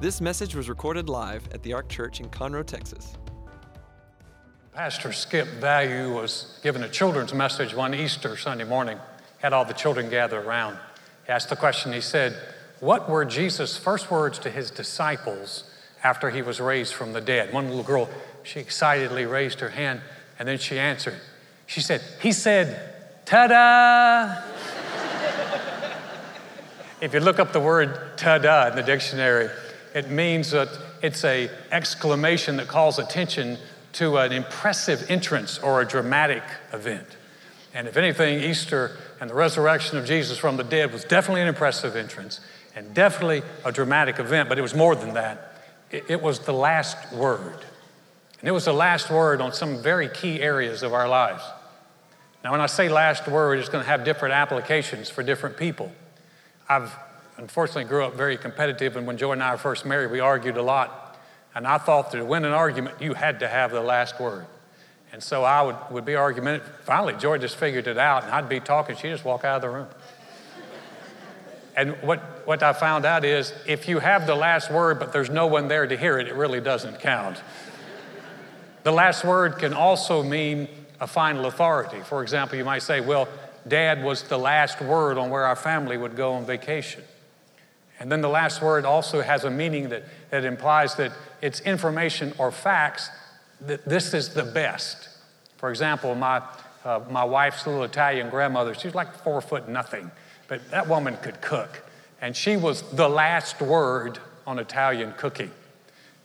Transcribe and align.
This 0.00 0.20
message 0.20 0.56
was 0.56 0.68
recorded 0.68 1.08
live 1.08 1.48
at 1.52 1.62
the 1.62 1.72
Ark 1.72 1.88
Church 1.88 2.18
in 2.20 2.28
Conroe, 2.28 2.66
Texas. 2.66 3.16
Pastor 4.74 5.12
Skip 5.12 5.46
Value 5.60 6.12
was 6.12 6.58
giving 6.64 6.82
a 6.82 6.88
children's 6.88 7.32
message 7.32 7.74
one 7.74 7.94
Easter 7.94 8.36
Sunday 8.36 8.64
morning, 8.64 8.98
had 9.38 9.52
all 9.52 9.64
the 9.64 9.72
children 9.72 10.10
gather 10.10 10.40
around. 10.40 10.76
He 11.26 11.32
asked 11.32 11.48
the 11.48 11.56
question, 11.56 11.92
he 11.92 12.00
said, 12.00 12.36
What 12.80 13.08
were 13.08 13.24
Jesus' 13.24 13.76
first 13.76 14.10
words 14.10 14.40
to 14.40 14.50
his 14.50 14.72
disciples 14.72 15.70
after 16.02 16.28
he 16.28 16.42
was 16.42 16.60
raised 16.60 16.92
from 16.92 17.12
the 17.12 17.20
dead? 17.20 17.52
One 17.52 17.68
little 17.68 17.84
girl, 17.84 18.10
she 18.42 18.58
excitedly 18.58 19.26
raised 19.26 19.60
her 19.60 19.70
hand 19.70 20.00
and 20.40 20.48
then 20.48 20.58
she 20.58 20.76
answered. 20.76 21.20
She 21.66 21.80
said, 21.80 22.02
He 22.20 22.32
said, 22.32 23.24
Ta 23.24 23.46
da! 23.46 24.42
if 27.00 27.14
you 27.14 27.20
look 27.20 27.38
up 27.38 27.52
the 27.52 27.60
word 27.60 28.18
ta 28.18 28.38
da 28.38 28.66
in 28.66 28.76
the 28.76 28.82
dictionary, 28.82 29.48
it 29.94 30.10
means 30.10 30.50
that 30.50 30.68
it's 31.02 31.24
a 31.24 31.48
exclamation 31.70 32.56
that 32.56 32.68
calls 32.68 32.98
attention 32.98 33.58
to 33.92 34.18
an 34.18 34.32
impressive 34.32 35.08
entrance 35.08 35.58
or 35.58 35.80
a 35.80 35.86
dramatic 35.86 36.42
event. 36.72 37.06
And 37.72 37.86
if 37.86 37.96
anything, 37.96 38.40
Easter 38.40 38.96
and 39.20 39.30
the 39.30 39.34
resurrection 39.34 39.96
of 39.96 40.04
Jesus 40.04 40.36
from 40.36 40.56
the 40.56 40.64
dead 40.64 40.92
was 40.92 41.04
definitely 41.04 41.42
an 41.42 41.48
impressive 41.48 41.94
entrance 41.94 42.40
and 42.74 42.92
definitely 42.92 43.42
a 43.64 43.70
dramatic 43.70 44.18
event, 44.18 44.48
but 44.48 44.58
it 44.58 44.62
was 44.62 44.74
more 44.74 44.96
than 44.96 45.14
that. 45.14 45.60
It, 45.92 46.04
it 46.08 46.22
was 46.22 46.40
the 46.40 46.52
last 46.52 47.12
word. 47.12 47.64
And 48.40 48.48
it 48.48 48.52
was 48.52 48.64
the 48.64 48.72
last 48.72 49.10
word 49.10 49.40
on 49.40 49.52
some 49.52 49.80
very 49.80 50.08
key 50.08 50.40
areas 50.40 50.82
of 50.82 50.92
our 50.92 51.08
lives. 51.08 51.42
Now, 52.42 52.50
when 52.50 52.60
I 52.60 52.66
say 52.66 52.88
last 52.88 53.28
word, 53.28 53.60
it's 53.60 53.68
going 53.68 53.82
to 53.82 53.88
have 53.88 54.04
different 54.04 54.34
applications 54.34 55.08
for 55.08 55.22
different 55.22 55.56
people. 55.56 55.92
I've 56.68 56.94
unfortunately 57.36 57.84
grew 57.84 58.04
up 58.04 58.14
very 58.14 58.36
competitive, 58.36 58.96
and 58.96 59.06
when 59.06 59.16
Joy 59.16 59.32
and 59.32 59.42
I 59.42 59.52
were 59.52 59.58
first 59.58 59.84
married, 59.84 60.10
we 60.10 60.20
argued 60.20 60.56
a 60.56 60.62
lot. 60.62 61.18
And 61.54 61.66
I 61.66 61.78
thought 61.78 62.10
that 62.10 62.18
to 62.18 62.24
win 62.24 62.44
an 62.44 62.52
argument, 62.52 63.00
you 63.00 63.14
had 63.14 63.40
to 63.40 63.48
have 63.48 63.70
the 63.70 63.80
last 63.80 64.18
word. 64.18 64.46
And 65.12 65.22
so 65.22 65.44
I 65.44 65.62
would, 65.62 65.76
would 65.90 66.04
be 66.04 66.16
argumentative. 66.16 66.68
Finally, 66.82 67.14
Joy 67.14 67.38
just 67.38 67.56
figured 67.56 67.86
it 67.86 67.98
out, 67.98 68.24
and 68.24 68.32
I'd 68.32 68.48
be 68.48 68.58
talking, 68.58 68.96
she'd 68.96 69.10
just 69.10 69.24
walk 69.24 69.44
out 69.44 69.56
of 69.56 69.62
the 69.62 69.70
room. 69.70 69.86
and 71.76 71.92
what, 72.02 72.18
what 72.46 72.62
I 72.64 72.72
found 72.72 73.04
out 73.04 73.24
is 73.24 73.54
if 73.66 73.86
you 73.88 74.00
have 74.00 74.26
the 74.26 74.34
last 74.34 74.72
word, 74.72 74.98
but 74.98 75.12
there's 75.12 75.30
no 75.30 75.46
one 75.46 75.68
there 75.68 75.86
to 75.86 75.96
hear 75.96 76.18
it, 76.18 76.26
it 76.26 76.34
really 76.34 76.60
doesn't 76.60 76.98
count. 76.98 77.40
the 78.82 78.90
last 78.90 79.24
word 79.24 79.58
can 79.58 79.72
also 79.72 80.24
mean 80.24 80.66
a 81.00 81.06
final 81.06 81.46
authority. 81.46 82.00
For 82.00 82.22
example, 82.22 82.58
you 82.58 82.64
might 82.64 82.82
say, 82.82 83.00
well, 83.00 83.28
dad 83.68 84.02
was 84.02 84.24
the 84.24 84.38
last 84.38 84.80
word 84.80 85.16
on 85.18 85.30
where 85.30 85.44
our 85.44 85.56
family 85.56 85.96
would 85.96 86.16
go 86.16 86.32
on 86.32 86.44
vacation. 86.44 87.04
And 88.00 88.10
then 88.10 88.20
the 88.20 88.28
last 88.28 88.60
word 88.60 88.84
also 88.84 89.22
has 89.22 89.44
a 89.44 89.50
meaning 89.50 89.90
that, 89.90 90.02
that 90.30 90.44
implies 90.44 90.96
that 90.96 91.12
it's 91.40 91.60
information 91.60 92.32
or 92.38 92.50
facts 92.50 93.08
that 93.60 93.84
this 93.84 94.14
is 94.14 94.30
the 94.30 94.42
best. 94.42 95.08
For 95.56 95.70
example, 95.70 96.14
my, 96.14 96.42
uh, 96.84 97.00
my 97.08 97.24
wife's 97.24 97.66
little 97.66 97.84
Italian 97.84 98.30
grandmother, 98.30 98.74
she's 98.74 98.94
like 98.94 99.14
four 99.18 99.40
foot 99.40 99.68
nothing, 99.68 100.10
but 100.48 100.70
that 100.70 100.88
woman 100.88 101.16
could 101.22 101.40
cook. 101.40 101.82
And 102.20 102.36
she 102.36 102.56
was 102.56 102.82
the 102.92 103.08
last 103.08 103.60
word 103.60 104.18
on 104.46 104.58
Italian 104.58 105.12
cooking. 105.16 105.50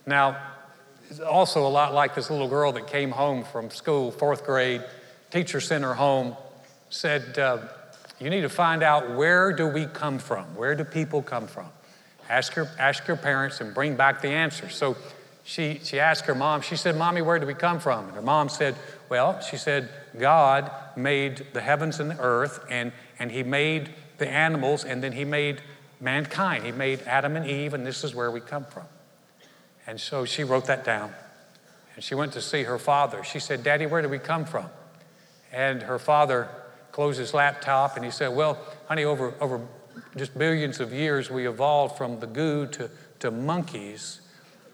Now, 0.05 0.37
also 1.27 1.65
a 1.65 1.69
lot 1.69 1.93
like 1.93 2.15
this 2.15 2.29
little 2.29 2.47
girl 2.47 2.71
that 2.73 2.87
came 2.87 3.11
home 3.11 3.43
from 3.43 3.69
school, 3.69 4.11
fourth 4.11 4.43
grade, 4.45 4.83
teacher 5.31 5.61
sent 5.61 5.83
her 5.83 5.93
home, 5.93 6.35
said, 6.89 7.37
uh, 7.37 7.59
you 8.19 8.29
need 8.29 8.41
to 8.41 8.49
find 8.49 8.83
out 8.83 9.15
where 9.15 9.53
do 9.53 9.67
we 9.67 9.85
come 9.85 10.19
from? 10.19 10.43
Where 10.55 10.75
do 10.75 10.83
people 10.83 11.21
come 11.21 11.47
from? 11.47 11.67
Ask 12.29 12.55
your, 12.55 12.67
ask 12.77 13.07
your 13.07 13.17
parents 13.17 13.61
and 13.61 13.73
bring 13.73 13.95
back 13.95 14.21
the 14.21 14.29
answer. 14.29 14.69
So 14.69 14.97
she, 15.43 15.79
she 15.83 15.99
asked 15.99 16.25
her 16.25 16.35
mom, 16.35 16.61
she 16.61 16.75
said, 16.75 16.95
Mommy, 16.95 17.21
where 17.21 17.39
do 17.39 17.47
we 17.47 17.53
come 17.53 17.79
from? 17.79 18.05
And 18.05 18.15
her 18.15 18.21
mom 18.21 18.49
said, 18.49 18.75
Well, 19.09 19.41
she 19.41 19.57
said, 19.57 19.89
God 20.19 20.71
made 20.95 21.47
the 21.53 21.61
heavens 21.61 21.99
and 21.99 22.11
the 22.11 22.19
earth, 22.19 22.63
and, 22.69 22.91
and 23.17 23.31
He 23.31 23.41
made 23.41 23.89
the 24.19 24.29
animals, 24.29 24.83
and 24.83 25.01
then 25.01 25.13
He 25.13 25.25
made 25.25 25.61
mankind. 25.99 26.65
He 26.65 26.71
made 26.71 27.01
Adam 27.07 27.35
and 27.35 27.47
Eve, 27.47 27.73
and 27.73 27.85
this 27.85 28.03
is 28.03 28.13
where 28.13 28.29
we 28.29 28.41
come 28.41 28.65
from. 28.65 28.85
And 29.87 29.99
so 29.99 30.25
she 30.25 30.43
wrote 30.43 30.65
that 30.65 30.83
down. 30.83 31.13
And 31.95 32.03
she 32.03 32.15
went 32.15 32.33
to 32.33 32.41
see 32.41 32.63
her 32.63 32.77
father. 32.77 33.23
She 33.23 33.39
said, 33.39 33.63
Daddy, 33.63 33.85
where 33.85 34.01
do 34.01 34.09
we 34.09 34.19
come 34.19 34.45
from? 34.45 34.67
And 35.51 35.81
her 35.81 35.97
father 35.97 36.47
closed 36.91 37.19
his 37.19 37.33
laptop 37.33 37.95
and 37.95 38.05
he 38.05 38.11
said, 38.11 38.29
Well, 38.29 38.57
honey, 38.87 39.05
over, 39.05 39.33
over 39.39 39.61
just 40.15 40.37
billions 40.37 40.79
of 40.79 40.93
years, 40.93 41.29
we 41.29 41.47
evolved 41.47 41.97
from 41.97 42.19
the 42.19 42.27
goo 42.27 42.67
to, 42.67 42.89
to 43.19 43.31
monkeys, 43.31 44.21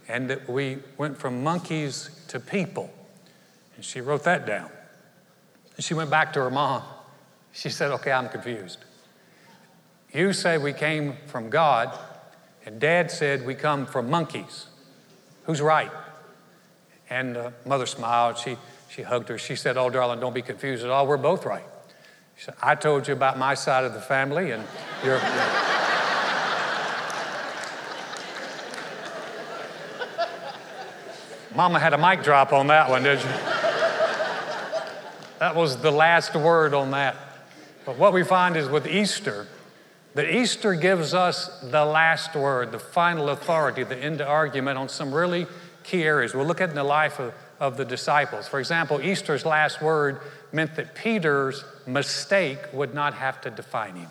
and 0.08 0.30
that 0.30 0.50
we 0.50 0.78
went 0.98 1.18
from 1.18 1.44
monkeys 1.44 2.10
to 2.30 2.40
people. 2.40 2.92
And 3.76 3.84
she 3.84 4.02
wrote 4.02 4.24
that 4.24 4.46
down. 4.46 4.70
And 5.76 5.84
she 5.84 5.94
went 5.94 6.10
back 6.10 6.34
to 6.34 6.40
her 6.40 6.52
mom. 6.52 6.84
She 7.52 7.70
said, 7.70 7.92
Okay, 7.92 8.12
I'm 8.12 8.30
confused. 8.30 8.80
You 10.14 10.32
say 10.32 10.58
we 10.58 10.72
came 10.74 11.16
from 11.28 11.50
God, 11.50 11.98
and 12.66 12.80
dad 12.80 13.12
said 13.12 13.46
we 13.46 13.56
come 13.56 13.86
from 13.86 14.10
monkeys. 14.10 14.68
Who's 15.44 15.62
right? 15.62 15.92
And 17.10 17.38
uh, 17.38 17.52
mother 17.66 17.86
smiled. 17.86 18.38
She, 18.38 18.58
she 18.90 19.02
hugged 19.02 19.30
her. 19.30 19.38
She 19.38 19.56
said, 19.56 19.78
Oh, 19.78 19.90
darling, 19.90 20.20
don't 20.20 20.34
be 20.34 20.42
confused 20.42 20.84
at 20.84 20.90
all. 20.90 21.06
We're 21.06 21.18
both 21.18 21.46
right. 21.46 21.66
She 22.36 22.46
said, 22.46 22.56
I 22.62 22.76
told 22.76 23.08
you 23.08 23.14
about 23.14 23.38
my 23.38 23.54
side 23.54 23.86
of 23.86 23.94
the 23.94 24.02
family, 24.02 24.52
and 24.52 24.64
you're. 25.04 25.20
Mama 31.56 31.80
had 31.80 31.94
a 31.94 31.98
mic 31.98 32.22
drop 32.22 32.52
on 32.52 32.68
that 32.68 32.90
one, 32.90 33.04
did 33.04 33.20
you? 33.20 33.30
that 35.40 35.56
was 35.56 35.78
the 35.78 35.92
last 35.92 36.36
word 36.36 36.74
on 36.74 36.92
that. 36.92 37.16
But 37.86 37.98
what 37.98 38.12
we 38.12 38.24
find 38.24 38.58
is 38.58 38.68
with 38.68 38.86
Easter, 38.86 39.48
that 40.16 40.34
Easter 40.34 40.76
gives 40.76 41.14
us 41.14 41.62
the 41.62 41.86
last 41.86 42.36
word, 42.36 42.74
the 42.74 42.80
final 42.80 43.30
authority, 43.30 43.84
the 43.84 43.98
end 43.98 44.20
of 44.20 44.28
argument 44.28 44.78
on 44.78 44.90
some 44.90 45.14
really 45.14 45.48
key 45.84 46.04
areas. 46.04 46.34
We'll 46.34 46.46
look 46.46 46.60
at 46.60 46.70
in 46.70 46.76
the 46.76 46.84
life 46.84 47.20
of, 47.20 47.34
of 47.60 47.78
the 47.78 47.86
disciples. 47.86 48.48
For 48.48 48.60
example, 48.60 49.02
Easter's 49.02 49.46
last 49.46 49.82
word 49.82 50.20
meant 50.56 50.76
that 50.76 50.96
Peter's 50.96 51.64
mistake 51.86 52.60
would 52.74 52.94
not 52.94 53.14
have 53.14 53.42
to 53.42 53.52
define 53.52 53.96
him. 53.96 54.10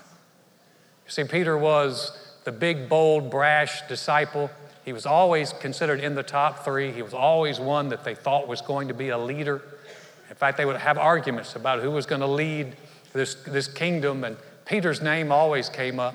You 1.06 1.10
see, 1.10 1.24
Peter 1.24 1.58
was 1.58 2.36
the 2.44 2.52
big, 2.52 2.88
bold, 2.88 3.30
brash 3.30 3.82
disciple. 3.88 4.50
He 4.84 4.92
was 4.92 5.06
always 5.06 5.52
considered 5.54 6.00
in 6.00 6.14
the 6.14 6.22
top 6.22 6.64
three. 6.64 6.92
He 6.92 7.02
was 7.02 7.14
always 7.14 7.58
one 7.58 7.88
that 7.88 8.04
they 8.04 8.14
thought 8.14 8.46
was 8.46 8.60
going 8.60 8.88
to 8.88 8.94
be 8.94 9.08
a 9.08 9.18
leader. 9.18 9.62
In 10.28 10.36
fact, 10.36 10.58
they 10.58 10.66
would 10.66 10.76
have 10.76 10.98
arguments 10.98 11.56
about 11.56 11.80
who 11.80 11.90
was 11.90 12.06
going 12.06 12.20
to 12.20 12.26
lead 12.26 12.76
this, 13.12 13.34
this 13.46 13.66
kingdom, 13.66 14.24
and 14.24 14.36
Peter's 14.66 15.00
name 15.00 15.32
always 15.32 15.68
came 15.68 15.98
up. 15.98 16.14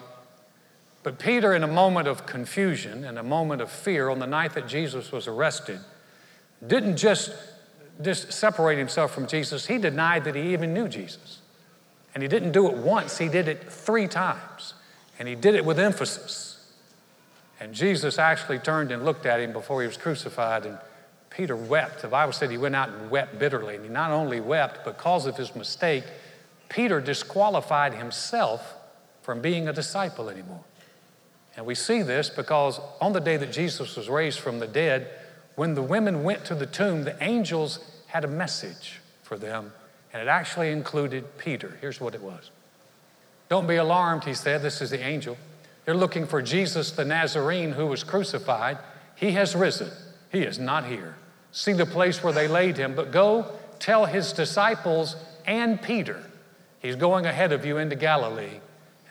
But 1.01 1.17
Peter, 1.17 1.55
in 1.55 1.63
a 1.63 1.67
moment 1.67 2.07
of 2.07 2.25
confusion 2.25 3.05
and 3.05 3.17
a 3.17 3.23
moment 3.23 3.61
of 3.61 3.71
fear 3.71 4.09
on 4.09 4.19
the 4.19 4.27
night 4.27 4.53
that 4.53 4.67
Jesus 4.67 5.11
was 5.11 5.27
arrested, 5.27 5.79
didn't 6.65 6.97
just, 6.97 7.31
just 8.01 8.31
separate 8.31 8.77
himself 8.77 9.11
from 9.11 9.27
Jesus, 9.27 9.67
he 9.67 9.77
denied 9.77 10.23
that 10.23 10.35
he 10.35 10.53
even 10.53 10.73
knew 10.73 10.87
Jesus. 10.87 11.39
And 12.13 12.23
he 12.23 12.29
didn't 12.29 12.51
do 12.51 12.67
it 12.69 12.77
once, 12.77 13.17
he 13.17 13.27
did 13.27 13.47
it 13.47 13.71
three 13.71 14.07
times. 14.07 14.73
And 15.19 15.27
he 15.27 15.35
did 15.35 15.55
it 15.55 15.65
with 15.65 15.79
emphasis. 15.79 16.55
And 17.59 17.73
Jesus 17.73 18.17
actually 18.17 18.59
turned 18.59 18.91
and 18.91 19.03
looked 19.03 19.25
at 19.25 19.41
him 19.41 19.51
before 19.51 19.81
he 19.81 19.87
was 19.87 19.97
crucified, 19.97 20.65
and 20.65 20.77
Peter 21.29 21.55
wept. 21.55 22.01
The 22.01 22.07
Bible 22.07 22.31
said 22.31 22.49
he 22.49 22.57
went 22.57 22.75
out 22.75 22.89
and 22.89 23.11
wept 23.11 23.37
bitterly. 23.37 23.75
And 23.75 23.83
he 23.83 23.89
not 23.89 24.11
only 24.11 24.39
wept, 24.39 24.85
because 24.85 25.25
of 25.25 25.35
his 25.35 25.55
mistake, 25.55 26.05
Peter 26.69 27.01
disqualified 27.01 27.93
himself 27.93 28.75
from 29.21 29.41
being 29.41 29.67
a 29.67 29.73
disciple 29.73 30.29
anymore. 30.29 30.63
And 31.57 31.65
we 31.65 31.75
see 31.75 32.01
this 32.01 32.29
because 32.29 32.79
on 33.01 33.11
the 33.11 33.19
day 33.19 33.35
that 33.37 33.51
Jesus 33.51 33.95
was 33.97 34.07
raised 34.07 34.39
from 34.39 34.59
the 34.59 34.67
dead, 34.67 35.09
when 35.59 35.75
the 35.75 35.83
women 35.83 36.23
went 36.23 36.45
to 36.45 36.55
the 36.55 36.65
tomb, 36.65 37.03
the 37.03 37.21
angels 37.21 37.79
had 38.07 38.23
a 38.23 38.27
message 38.29 39.01
for 39.23 39.37
them, 39.37 39.73
and 40.13 40.21
it 40.21 40.29
actually 40.29 40.71
included 40.71 41.37
Peter. 41.37 41.77
Here's 41.81 41.99
what 41.99 42.15
it 42.15 42.21
was 42.21 42.49
Don't 43.49 43.67
be 43.67 43.75
alarmed, 43.75 44.23
he 44.23 44.33
said. 44.33 44.61
This 44.61 44.81
is 44.81 44.89
the 44.89 45.01
angel. 45.01 45.35
They're 45.83 45.97
looking 45.97 46.25
for 46.27 46.41
Jesus 46.41 46.91
the 46.91 47.03
Nazarene 47.03 47.73
who 47.73 47.87
was 47.87 48.05
crucified. 48.05 48.77
He 49.15 49.31
has 49.31 49.53
risen, 49.53 49.91
he 50.31 50.43
is 50.43 50.59
not 50.59 50.85
here. 50.85 51.17
See 51.51 51.73
the 51.73 51.85
place 51.85 52.23
where 52.23 52.31
they 52.31 52.47
laid 52.47 52.77
him, 52.77 52.95
but 52.95 53.11
go 53.11 53.51
tell 53.79 54.05
his 54.05 54.31
disciples 54.31 55.17
and 55.45 55.81
Peter, 55.81 56.23
he's 56.81 56.95
going 56.95 57.25
ahead 57.25 57.51
of 57.51 57.65
you 57.65 57.79
into 57.79 57.97
Galilee, 57.97 58.61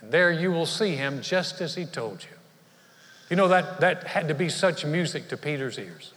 and 0.01 0.11
there 0.11 0.33
you 0.33 0.51
will 0.51 0.65
see 0.65 0.95
him 0.95 1.21
just 1.21 1.61
as 1.61 1.75
he 1.75 1.85
told 1.85 2.25
you. 2.25 2.37
You 3.29 3.37
know, 3.37 3.49
that, 3.49 3.81
that 3.81 4.05
had 4.05 4.29
to 4.29 4.35
be 4.35 4.49
such 4.49 4.87
music 4.87 5.29
to 5.29 5.37
Peter's 5.37 5.79
ears 5.79 6.15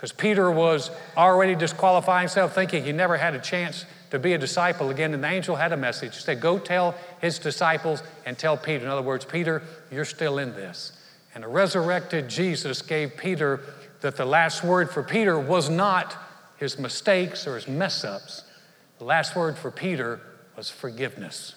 because 0.00 0.12
Peter 0.12 0.50
was 0.50 0.90
already 1.14 1.54
disqualifying 1.54 2.22
himself, 2.22 2.54
thinking 2.54 2.82
he 2.82 2.90
never 2.90 3.18
had 3.18 3.34
a 3.34 3.38
chance 3.38 3.84
to 4.08 4.18
be 4.18 4.32
a 4.32 4.38
disciple 4.38 4.88
again. 4.88 5.12
And 5.12 5.22
the 5.22 5.28
angel 5.28 5.56
had 5.56 5.72
a 5.72 5.76
message. 5.76 6.16
He 6.16 6.22
said, 6.22 6.40
Go 6.40 6.58
tell 6.58 6.94
his 7.20 7.38
disciples 7.38 8.02
and 8.24 8.38
tell 8.38 8.56
Peter. 8.56 8.82
In 8.82 8.90
other 8.90 9.02
words, 9.02 9.26
Peter, 9.26 9.62
you're 9.92 10.06
still 10.06 10.38
in 10.38 10.54
this. 10.54 10.98
And 11.34 11.44
a 11.44 11.48
resurrected 11.48 12.30
Jesus 12.30 12.80
gave 12.80 13.14
Peter 13.18 13.60
that 14.00 14.16
the 14.16 14.24
last 14.24 14.64
word 14.64 14.90
for 14.90 15.02
Peter 15.02 15.38
was 15.38 15.68
not 15.68 16.16
his 16.56 16.78
mistakes 16.78 17.46
or 17.46 17.56
his 17.56 17.68
mess 17.68 18.02
ups. 18.02 18.44
The 18.96 19.04
last 19.04 19.36
word 19.36 19.58
for 19.58 19.70
Peter 19.70 20.22
was 20.56 20.70
forgiveness. 20.70 21.56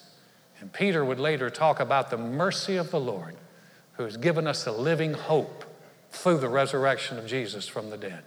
And 0.60 0.74
Peter 0.74 1.06
would 1.06 1.18
later 1.18 1.50
talk 1.50 1.80
about 1.80 2.10
the 2.10 2.18
mercy 2.18 2.76
of 2.76 2.92
the 2.92 3.00
Lord 3.00 3.38
who 3.94 4.04
has 4.04 4.18
given 4.18 4.48
us 4.48 4.68
a 4.68 4.72
living 4.74 5.14
hope 5.14 5.64
through 6.12 6.40
the 6.40 6.50
resurrection 6.50 7.18
of 7.18 7.26
Jesus 7.26 7.70
from 7.70 7.90
the 7.90 7.98
dead. 7.98 8.24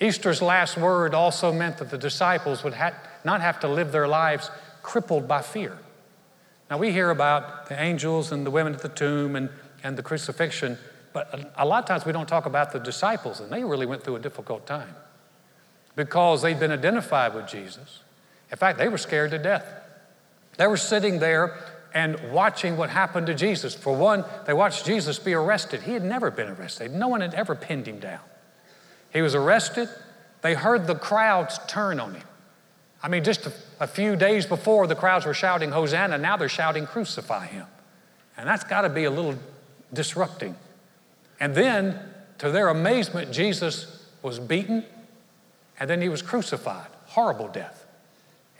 Easter's 0.00 0.42
last 0.42 0.76
word 0.76 1.14
also 1.14 1.52
meant 1.52 1.78
that 1.78 1.90
the 1.90 1.98
disciples 1.98 2.62
would 2.62 2.74
ha- 2.74 2.94
not 3.24 3.40
have 3.40 3.60
to 3.60 3.68
live 3.68 3.92
their 3.92 4.06
lives 4.06 4.50
crippled 4.82 5.26
by 5.26 5.42
fear. 5.42 5.78
Now, 6.70 6.78
we 6.78 6.92
hear 6.92 7.10
about 7.10 7.68
the 7.68 7.80
angels 7.80 8.32
and 8.32 8.44
the 8.44 8.50
women 8.50 8.74
at 8.74 8.82
the 8.82 8.88
tomb 8.88 9.36
and, 9.36 9.48
and 9.82 9.96
the 9.96 10.02
crucifixion, 10.02 10.78
but 11.12 11.32
a, 11.32 11.64
a 11.64 11.66
lot 11.66 11.82
of 11.82 11.88
times 11.88 12.04
we 12.04 12.12
don't 12.12 12.28
talk 12.28 12.44
about 12.44 12.72
the 12.72 12.78
disciples, 12.78 13.40
and 13.40 13.50
they 13.50 13.64
really 13.64 13.86
went 13.86 14.02
through 14.02 14.16
a 14.16 14.20
difficult 14.20 14.66
time 14.66 14.94
because 15.94 16.42
they'd 16.42 16.60
been 16.60 16.72
identified 16.72 17.34
with 17.34 17.46
Jesus. 17.46 18.00
In 18.50 18.58
fact, 18.58 18.78
they 18.78 18.88
were 18.88 18.98
scared 18.98 19.30
to 19.30 19.38
death. 19.38 19.64
They 20.58 20.66
were 20.66 20.76
sitting 20.76 21.20
there 21.20 21.56
and 21.94 22.32
watching 22.32 22.76
what 22.76 22.90
happened 22.90 23.26
to 23.28 23.34
Jesus. 23.34 23.74
For 23.74 23.96
one, 23.96 24.24
they 24.46 24.52
watched 24.52 24.84
Jesus 24.84 25.18
be 25.18 25.32
arrested. 25.32 25.82
He 25.82 25.92
had 25.92 26.04
never 26.04 26.30
been 26.30 26.48
arrested, 26.48 26.92
no 26.92 27.08
one 27.08 27.22
had 27.22 27.32
ever 27.32 27.54
pinned 27.54 27.88
him 27.88 27.98
down. 27.98 28.20
He 29.16 29.22
was 29.22 29.34
arrested. 29.34 29.88
They 30.42 30.52
heard 30.52 30.86
the 30.86 30.94
crowds 30.94 31.58
turn 31.68 31.98
on 32.00 32.16
him. 32.16 32.26
I 33.02 33.08
mean, 33.08 33.24
just 33.24 33.46
a, 33.46 33.52
a 33.80 33.86
few 33.86 34.14
days 34.14 34.44
before, 34.44 34.86
the 34.86 34.94
crowds 34.94 35.24
were 35.24 35.32
shouting, 35.32 35.70
Hosanna. 35.70 36.18
Now 36.18 36.36
they're 36.36 36.50
shouting, 36.50 36.86
Crucify 36.86 37.46
him. 37.46 37.64
And 38.36 38.46
that's 38.46 38.62
got 38.62 38.82
to 38.82 38.90
be 38.90 39.04
a 39.04 39.10
little 39.10 39.36
disrupting. 39.90 40.54
And 41.40 41.54
then, 41.54 41.98
to 42.36 42.50
their 42.50 42.68
amazement, 42.68 43.32
Jesus 43.32 44.06
was 44.20 44.38
beaten 44.38 44.84
and 45.80 45.88
then 45.88 46.02
he 46.02 46.10
was 46.10 46.20
crucified. 46.20 46.88
Horrible 47.06 47.48
death. 47.48 47.86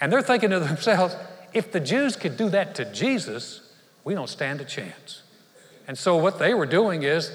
And 0.01 0.11
they're 0.11 0.23
thinking 0.23 0.49
to 0.51 0.61
themselves, 0.61 1.15
if 1.53 1.71
the 1.71 1.81
Jews 1.81 2.17
could 2.17 2.39
do 2.39 2.49
that 2.49 2.75
to 2.77 2.91
Jesus, 2.93 3.61
we 4.05 4.15
don't 4.15 4.31
stand 4.31 4.63
a 4.63 4.65
chance. 4.65 5.23
And 5.87 5.99
so, 5.99 6.17
what 6.17 6.39
they 6.39 6.55
were 6.55 6.65
doing 6.65 7.03
is, 7.03 7.31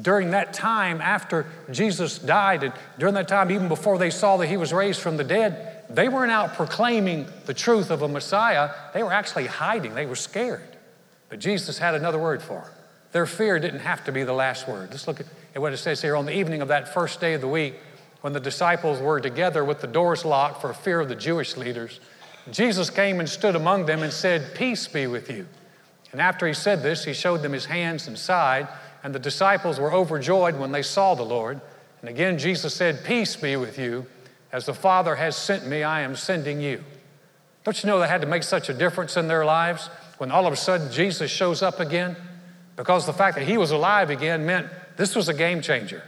during 0.00 0.32
that 0.32 0.52
time 0.52 1.00
after 1.00 1.46
Jesus 1.70 2.18
died, 2.18 2.64
and 2.64 2.72
during 2.98 3.14
that 3.14 3.28
time, 3.28 3.50
even 3.50 3.68
before 3.68 3.98
they 3.98 4.10
saw 4.10 4.36
that 4.38 4.48
he 4.48 4.56
was 4.56 4.72
raised 4.72 5.00
from 5.00 5.16
the 5.16 5.24
dead, 5.24 5.84
they 5.88 6.08
weren't 6.08 6.32
out 6.32 6.54
proclaiming 6.54 7.26
the 7.46 7.54
truth 7.54 7.90
of 7.90 8.02
a 8.02 8.08
Messiah. 8.08 8.70
They 8.92 9.02
were 9.02 9.12
actually 9.12 9.46
hiding. 9.46 9.94
They 9.94 10.06
were 10.06 10.16
scared. 10.16 10.76
But 11.28 11.38
Jesus 11.38 11.78
had 11.78 11.94
another 11.94 12.18
word 12.18 12.42
for 12.42 12.60
them. 12.60 12.70
Their 13.12 13.26
fear 13.26 13.60
didn't 13.60 13.80
have 13.80 14.04
to 14.04 14.12
be 14.12 14.24
the 14.24 14.32
last 14.32 14.66
word. 14.66 14.90
Let's 14.90 15.06
look 15.06 15.20
at 15.20 15.60
what 15.60 15.72
it 15.72 15.76
says 15.76 16.02
here. 16.02 16.16
On 16.16 16.26
the 16.26 16.36
evening 16.36 16.62
of 16.62 16.68
that 16.68 16.92
first 16.92 17.20
day 17.20 17.34
of 17.34 17.40
the 17.40 17.48
week, 17.48 17.74
when 18.22 18.32
the 18.32 18.40
disciples 18.40 19.00
were 19.00 19.20
together 19.20 19.64
with 19.64 19.80
the 19.80 19.86
doors 19.86 20.24
locked 20.24 20.60
for 20.60 20.72
fear 20.72 20.98
of 20.98 21.08
the 21.08 21.14
Jewish 21.14 21.56
leaders, 21.56 22.00
Jesus 22.50 22.90
came 22.90 23.20
and 23.20 23.28
stood 23.28 23.54
among 23.54 23.86
them 23.86 24.02
and 24.02 24.12
said, 24.12 24.54
Peace 24.54 24.88
be 24.88 25.06
with 25.06 25.30
you. 25.30 25.46
And 26.10 26.20
after 26.20 26.46
he 26.46 26.54
said 26.54 26.82
this, 26.82 27.04
he 27.04 27.12
showed 27.12 27.42
them 27.42 27.52
his 27.52 27.66
hands 27.66 28.08
and 28.08 28.18
side, 28.18 28.68
and 29.04 29.14
the 29.14 29.20
disciples 29.20 29.78
were 29.78 29.92
overjoyed 29.92 30.58
when 30.58 30.72
they 30.72 30.82
saw 30.82 31.14
the 31.14 31.22
Lord. 31.22 31.60
And 32.00 32.08
again, 32.08 32.38
Jesus 32.38 32.74
said, 32.74 33.04
Peace 33.04 33.36
be 33.36 33.54
with 33.54 33.78
you. 33.78 34.06
As 34.50 34.66
the 34.66 34.74
Father 34.74 35.16
has 35.16 35.36
sent 35.36 35.66
me, 35.66 35.82
I 35.82 36.00
am 36.00 36.16
sending 36.16 36.60
you. 36.60 36.82
Don't 37.64 37.82
you 37.82 37.86
know 37.86 37.98
that 37.98 38.08
had 38.08 38.22
to 38.22 38.26
make 38.26 38.42
such 38.42 38.68
a 38.68 38.74
difference 38.74 39.16
in 39.16 39.28
their 39.28 39.44
lives 39.44 39.88
when 40.18 40.30
all 40.30 40.46
of 40.46 40.52
a 40.52 40.56
sudden 40.56 40.90
Jesus 40.90 41.30
shows 41.30 41.62
up 41.62 41.80
again? 41.80 42.16
Because 42.76 43.04
the 43.06 43.12
fact 43.12 43.36
that 43.36 43.46
he 43.46 43.58
was 43.58 43.70
alive 43.70 44.10
again 44.10 44.46
meant 44.46 44.68
this 44.96 45.14
was 45.14 45.28
a 45.28 45.34
game 45.34 45.60
changer. 45.60 46.02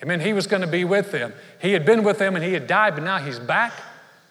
It 0.00 0.06
meant 0.08 0.22
he 0.22 0.32
was 0.32 0.46
going 0.46 0.62
to 0.62 0.68
be 0.68 0.84
with 0.84 1.10
them. 1.12 1.32
He 1.60 1.72
had 1.72 1.86
been 1.86 2.02
with 2.02 2.18
them 2.18 2.34
and 2.36 2.44
he 2.44 2.52
had 2.52 2.66
died, 2.66 2.94
but 2.94 3.04
now 3.04 3.18
he's 3.18 3.38
back. 3.38 3.72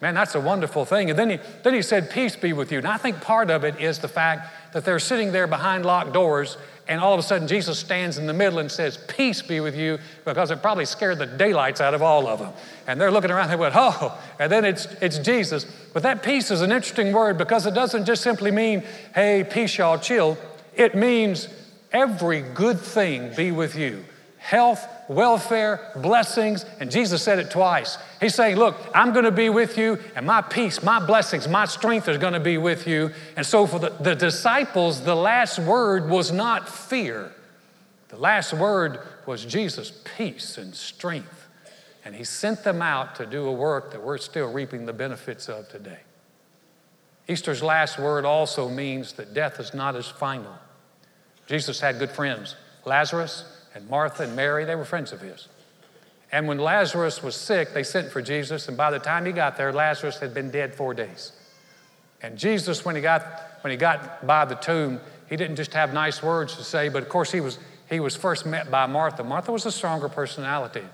Man, 0.00 0.14
that's 0.14 0.34
a 0.34 0.40
wonderful 0.40 0.84
thing. 0.84 1.10
And 1.10 1.18
then 1.18 1.30
he, 1.30 1.38
then 1.62 1.74
he 1.74 1.82
said, 1.82 2.10
Peace 2.10 2.36
be 2.36 2.52
with 2.52 2.72
you. 2.72 2.78
And 2.78 2.86
I 2.86 2.98
think 2.98 3.20
part 3.20 3.50
of 3.50 3.64
it 3.64 3.80
is 3.80 4.00
the 4.00 4.08
fact 4.08 4.74
that 4.74 4.84
they're 4.84 4.98
sitting 4.98 5.32
there 5.32 5.46
behind 5.46 5.86
locked 5.86 6.12
doors, 6.12 6.56
and 6.88 7.00
all 7.00 7.12
of 7.12 7.20
a 7.20 7.22
sudden 7.22 7.46
Jesus 7.46 7.78
stands 7.78 8.18
in 8.18 8.26
the 8.26 8.32
middle 8.32 8.58
and 8.58 8.70
says, 8.70 8.98
Peace 9.08 9.40
be 9.42 9.60
with 9.60 9.76
you, 9.76 9.98
because 10.24 10.50
it 10.50 10.62
probably 10.62 10.84
scared 10.84 11.18
the 11.18 11.26
daylights 11.26 11.80
out 11.80 11.94
of 11.94 12.02
all 12.02 12.26
of 12.26 12.40
them. 12.40 12.52
And 12.86 13.00
they're 13.00 13.10
looking 13.10 13.30
around, 13.30 13.48
they 13.48 13.56
went, 13.56 13.74
Oh, 13.76 14.18
and 14.38 14.50
then 14.50 14.64
it's, 14.64 14.86
it's 15.00 15.18
Jesus. 15.18 15.64
But 15.92 16.02
that 16.02 16.22
peace 16.22 16.50
is 16.50 16.60
an 16.60 16.72
interesting 16.72 17.12
word 17.12 17.38
because 17.38 17.66
it 17.66 17.74
doesn't 17.74 18.04
just 18.04 18.22
simply 18.22 18.50
mean, 18.50 18.82
Hey, 19.14 19.46
peace, 19.48 19.78
y'all, 19.78 19.98
chill. 19.98 20.36
It 20.74 20.94
means 20.94 21.48
every 21.92 22.42
good 22.42 22.80
thing 22.80 23.34
be 23.34 23.52
with 23.52 23.76
you 23.76 24.04
health, 24.42 24.88
welfare, 25.14 25.92
blessings, 25.96 26.64
and 26.80 26.90
Jesus 26.90 27.22
said 27.22 27.38
it 27.38 27.50
twice. 27.50 27.98
He's 28.20 28.34
saying, 28.34 28.56
Look, 28.56 28.76
I'm 28.94 29.12
going 29.12 29.24
to 29.24 29.30
be 29.30 29.48
with 29.48 29.78
you, 29.78 29.98
and 30.16 30.26
my 30.26 30.42
peace, 30.42 30.82
my 30.82 31.04
blessings, 31.04 31.48
my 31.48 31.64
strength 31.64 32.08
is 32.08 32.18
going 32.18 32.32
to 32.32 32.40
be 32.40 32.58
with 32.58 32.86
you. 32.86 33.10
And 33.36 33.44
so 33.46 33.66
for 33.66 33.78
the, 33.78 33.90
the 33.90 34.14
disciples, 34.14 35.02
the 35.02 35.14
last 35.14 35.58
word 35.58 36.08
was 36.08 36.32
not 36.32 36.68
fear, 36.68 37.32
the 38.08 38.16
last 38.16 38.52
word 38.52 39.00
was 39.26 39.44
Jesus' 39.44 39.92
peace 40.16 40.58
and 40.58 40.74
strength. 40.74 41.46
And 42.04 42.14
He 42.14 42.24
sent 42.24 42.64
them 42.64 42.82
out 42.82 43.14
to 43.16 43.26
do 43.26 43.46
a 43.46 43.52
work 43.52 43.92
that 43.92 44.02
we're 44.02 44.18
still 44.18 44.52
reaping 44.52 44.86
the 44.86 44.92
benefits 44.92 45.48
of 45.48 45.68
today. 45.68 46.00
Easter's 47.28 47.62
last 47.62 47.98
word 47.98 48.24
also 48.24 48.68
means 48.68 49.12
that 49.12 49.32
death 49.32 49.60
is 49.60 49.72
not 49.72 49.94
as 49.94 50.08
final. 50.08 50.58
Jesus 51.46 51.80
had 51.80 51.98
good 51.98 52.10
friends. 52.10 52.56
Lazarus, 52.84 53.44
and 53.74 53.88
Martha 53.88 54.24
and 54.24 54.36
Mary, 54.36 54.64
they 54.64 54.74
were 54.74 54.84
friends 54.84 55.12
of 55.12 55.20
his. 55.20 55.48
And 56.30 56.48
when 56.48 56.58
Lazarus 56.58 57.22
was 57.22 57.36
sick, 57.36 57.74
they 57.74 57.82
sent 57.82 58.10
for 58.10 58.22
Jesus, 58.22 58.68
and 58.68 58.76
by 58.76 58.90
the 58.90 58.98
time 58.98 59.26
he 59.26 59.32
got 59.32 59.56
there, 59.56 59.72
Lazarus 59.72 60.18
had 60.18 60.32
been 60.32 60.50
dead 60.50 60.74
four 60.74 60.94
days. 60.94 61.32
And 62.22 62.38
Jesus, 62.38 62.84
when 62.84 62.94
he 62.96 63.02
got, 63.02 63.22
when 63.60 63.70
he 63.70 63.76
got 63.76 64.26
by 64.26 64.44
the 64.44 64.54
tomb, 64.54 65.00
he 65.28 65.36
didn't 65.36 65.56
just 65.56 65.74
have 65.74 65.92
nice 65.92 66.22
words 66.22 66.56
to 66.56 66.64
say, 66.64 66.88
but 66.88 67.02
of 67.02 67.08
course 67.08 67.32
he 67.32 67.40
was, 67.40 67.58
he 67.90 68.00
was 68.00 68.16
first 68.16 68.46
met 68.46 68.70
by 68.70 68.86
Martha. 68.86 69.22
Martha 69.22 69.52
was 69.52 69.66
a 69.66 69.72
stronger 69.72 70.08
personality. 70.08 70.84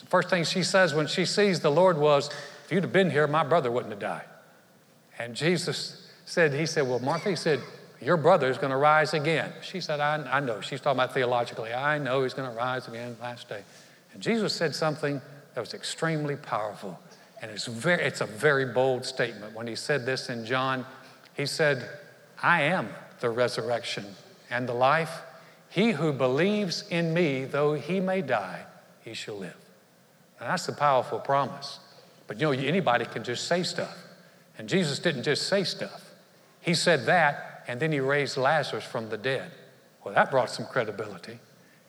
The 0.00 0.06
first 0.06 0.30
thing 0.30 0.44
she 0.44 0.62
says 0.62 0.94
when 0.94 1.06
she 1.06 1.24
sees 1.24 1.60
the 1.60 1.70
Lord 1.70 1.98
was, 1.98 2.30
If 2.64 2.72
you'd 2.72 2.84
have 2.84 2.92
been 2.92 3.10
here, 3.10 3.26
my 3.26 3.44
brother 3.44 3.70
wouldn't 3.70 3.92
have 3.92 4.00
died. 4.00 4.24
And 5.18 5.34
Jesus 5.34 6.08
said, 6.24 6.54
He 6.54 6.66
said, 6.66 6.88
Well, 6.88 7.00
Martha, 7.00 7.30
he 7.30 7.36
said, 7.36 7.60
your 8.00 8.16
brother 8.16 8.48
is 8.48 8.56
going 8.56 8.70
to 8.70 8.76
rise 8.76 9.12
again. 9.12 9.52
She 9.62 9.80
said, 9.80 10.00
I, 10.00 10.16
I 10.30 10.40
know. 10.40 10.60
She's 10.60 10.80
talking 10.80 10.98
about 10.98 11.12
theologically. 11.12 11.72
I 11.72 11.98
know 11.98 12.22
he's 12.22 12.34
going 12.34 12.50
to 12.50 12.56
rise 12.56 12.88
again 12.88 13.16
last 13.20 13.48
day. 13.48 13.62
And 14.14 14.22
Jesus 14.22 14.54
said 14.54 14.74
something 14.74 15.20
that 15.54 15.60
was 15.60 15.74
extremely 15.74 16.36
powerful. 16.36 16.98
And 17.42 17.50
it's, 17.50 17.66
very, 17.66 18.02
it's 18.02 18.22
a 18.22 18.26
very 18.26 18.66
bold 18.66 19.04
statement. 19.04 19.54
When 19.54 19.66
he 19.66 19.76
said 19.76 20.06
this 20.06 20.30
in 20.30 20.46
John, 20.46 20.86
he 21.34 21.44
said, 21.44 21.88
I 22.42 22.62
am 22.62 22.88
the 23.20 23.30
resurrection 23.30 24.06
and 24.48 24.68
the 24.68 24.74
life. 24.74 25.20
He 25.68 25.92
who 25.92 26.12
believes 26.12 26.84
in 26.88 27.12
me, 27.12 27.44
though 27.44 27.74
he 27.74 28.00
may 28.00 28.22
die, 28.22 28.64
he 29.04 29.12
shall 29.14 29.36
live. 29.36 29.56
And 30.38 30.48
that's 30.48 30.68
a 30.68 30.72
powerful 30.72 31.18
promise. 31.18 31.80
But 32.26 32.40
you 32.40 32.46
know, 32.46 32.52
anybody 32.52 33.04
can 33.04 33.24
just 33.24 33.46
say 33.46 33.62
stuff. 33.62 33.96
And 34.56 34.68
Jesus 34.68 34.98
didn't 34.98 35.22
just 35.22 35.48
say 35.48 35.64
stuff, 35.64 36.10
he 36.62 36.74
said 36.74 37.06
that 37.06 37.49
and 37.70 37.78
then 37.78 37.92
he 37.92 38.00
raised 38.00 38.36
Lazarus 38.36 38.82
from 38.82 39.10
the 39.10 39.16
dead. 39.16 39.52
Well, 40.02 40.12
that 40.12 40.32
brought 40.32 40.50
some 40.50 40.66
credibility. 40.66 41.38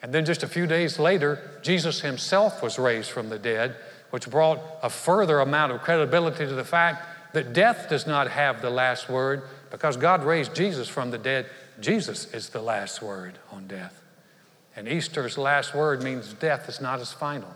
And 0.03 0.13
then 0.13 0.25
just 0.25 0.43
a 0.43 0.47
few 0.47 0.67
days 0.67 0.99
later, 0.99 1.59
Jesus 1.63 2.01
himself 2.01 2.61
was 2.61 2.77
raised 2.77 3.09
from 3.09 3.29
the 3.29 3.39
dead, 3.39 3.75
which 4.11 4.29
brought 4.29 4.59
a 4.83 4.91
further 4.91 5.39
amount 5.39 5.71
of 5.71 5.81
credibility 5.81 6.45
to 6.45 6.53
the 6.53 6.63
fact 6.63 7.33
that 7.33 7.53
death 7.53 7.89
does 7.89 8.05
not 8.05 8.29
have 8.29 8.61
the 8.61 8.69
last 8.69 9.09
word 9.09 9.41
because 9.71 9.97
God 9.97 10.23
raised 10.23 10.53
Jesus 10.53 10.87
from 10.87 11.09
the 11.09 11.17
dead. 11.17 11.47
Jesus 11.79 12.31
is 12.31 12.49
the 12.49 12.61
last 12.61 13.01
word 13.01 13.39
on 13.51 13.65
death. 13.65 14.03
And 14.75 14.87
Easter's 14.87 15.35
last 15.35 15.73
word 15.73 16.03
means 16.03 16.31
death 16.33 16.69
is 16.69 16.79
not 16.79 16.99
as 16.99 17.11
final. 17.11 17.55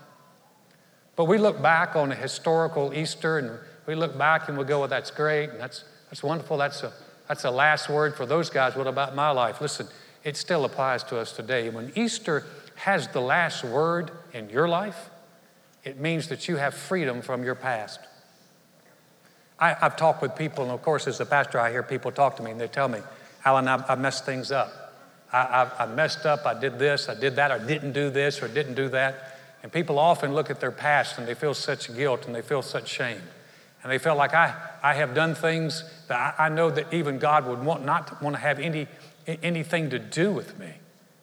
But 1.16 1.26
we 1.26 1.38
look 1.38 1.62
back 1.62 1.96
on 1.96 2.12
a 2.12 2.16
historical 2.16 2.92
Easter 2.92 3.38
and 3.38 3.60
we 3.86 3.94
look 3.94 4.18
back 4.18 4.50
and 4.50 4.58
we 4.58 4.64
go, 4.64 4.80
well, 4.80 4.88
that's 4.88 5.12
great 5.12 5.52
and 5.52 5.60
that's, 5.60 5.84
that's 6.10 6.24
wonderful. 6.24 6.58
That's 6.58 6.82
a 6.82 6.92
that's 7.28 7.42
the 7.42 7.52
last 7.52 7.90
word 7.90 8.16
for 8.16 8.26
those 8.26 8.50
guys. 8.50 8.76
What 8.76 8.88
about 8.88 9.16
my 9.16 9.32
life? 9.32 9.62
Listen, 9.62 9.88
it 10.24 10.38
still 10.38 10.66
applies 10.66 11.04
to 11.06 11.20
us 11.20 11.32
today. 11.32 11.70
When 11.70 11.92
Easter 11.96 12.46
has 12.76 13.08
the 13.08 13.22
last 13.22 13.64
word 13.64 14.12
in 14.34 14.50
your 14.50 14.68
life, 14.68 15.10
it 15.84 16.00
means 16.00 16.28
that 16.30 16.48
you 16.48 16.58
have 16.58 16.74
freedom 16.74 17.22
from 17.22 17.44
your 17.44 17.56
past. 17.56 18.00
I, 19.58 19.74
have 19.74 19.96
talked 19.96 20.22
with 20.22 20.36
people, 20.36 20.64
and 20.64 20.74
of 20.74 20.82
course, 20.82 21.08
as 21.08 21.20
a 21.20 21.26
pastor, 21.26 21.60
I 21.60 21.72
hear 21.72 21.84
people 21.84 22.12
talk 22.12 22.36
to 22.38 22.44
me 22.44 22.52
and 22.52 22.60
they 22.60 22.68
tell 22.68 22.88
me, 22.88 23.00
Alan, 23.46 23.68
I, 23.68 23.84
I 23.88 23.96
messed 23.96 24.26
things 24.26 24.52
up. 24.52 24.94
I, 25.32 25.38
I, 25.38 25.84
I 25.84 25.86
messed 25.86 26.26
up, 26.26 26.46
I 26.46 26.60
did 26.60 26.78
this, 26.78 27.08
I 27.08 27.16
did 27.16 27.36
that, 27.38 27.52
or 27.52 27.60
didn't 27.66 27.94
do 27.94 28.10
this, 28.10 28.42
or 28.42 28.48
didn't 28.48 28.76
do 28.76 28.90
that. 28.90 29.40
And 29.64 29.72
people 29.72 29.98
often 29.98 30.34
look 30.34 30.50
at 30.50 30.60
their 30.60 30.72
past 30.72 31.18
and 31.18 31.28
they 31.28 31.34
feel 31.34 31.54
such 31.54 31.96
guilt 31.96 32.26
and 32.26 32.36
they 32.36 32.42
feel 32.42 32.62
such 32.62 32.88
shame. 32.88 33.22
And 33.86 33.92
they 33.92 34.00
felt 34.00 34.18
like 34.18 34.34
I, 34.34 34.52
I 34.82 34.96
have 34.96 35.14
done 35.14 35.36
things 35.36 35.84
that 36.08 36.36
I, 36.40 36.46
I 36.46 36.50
know 36.50 36.72
that 36.72 36.92
even 36.92 37.20
God 37.20 37.46
would 37.46 37.64
want 37.64 37.86
not 37.86 38.08
to 38.08 38.18
want 38.20 38.36
to 38.36 38.42
have 38.42 38.58
any, 38.60 38.88
anything 39.28 39.92
to 39.92 40.00
do 40.00 40.34
with 40.34 40.58
me. 40.58 40.74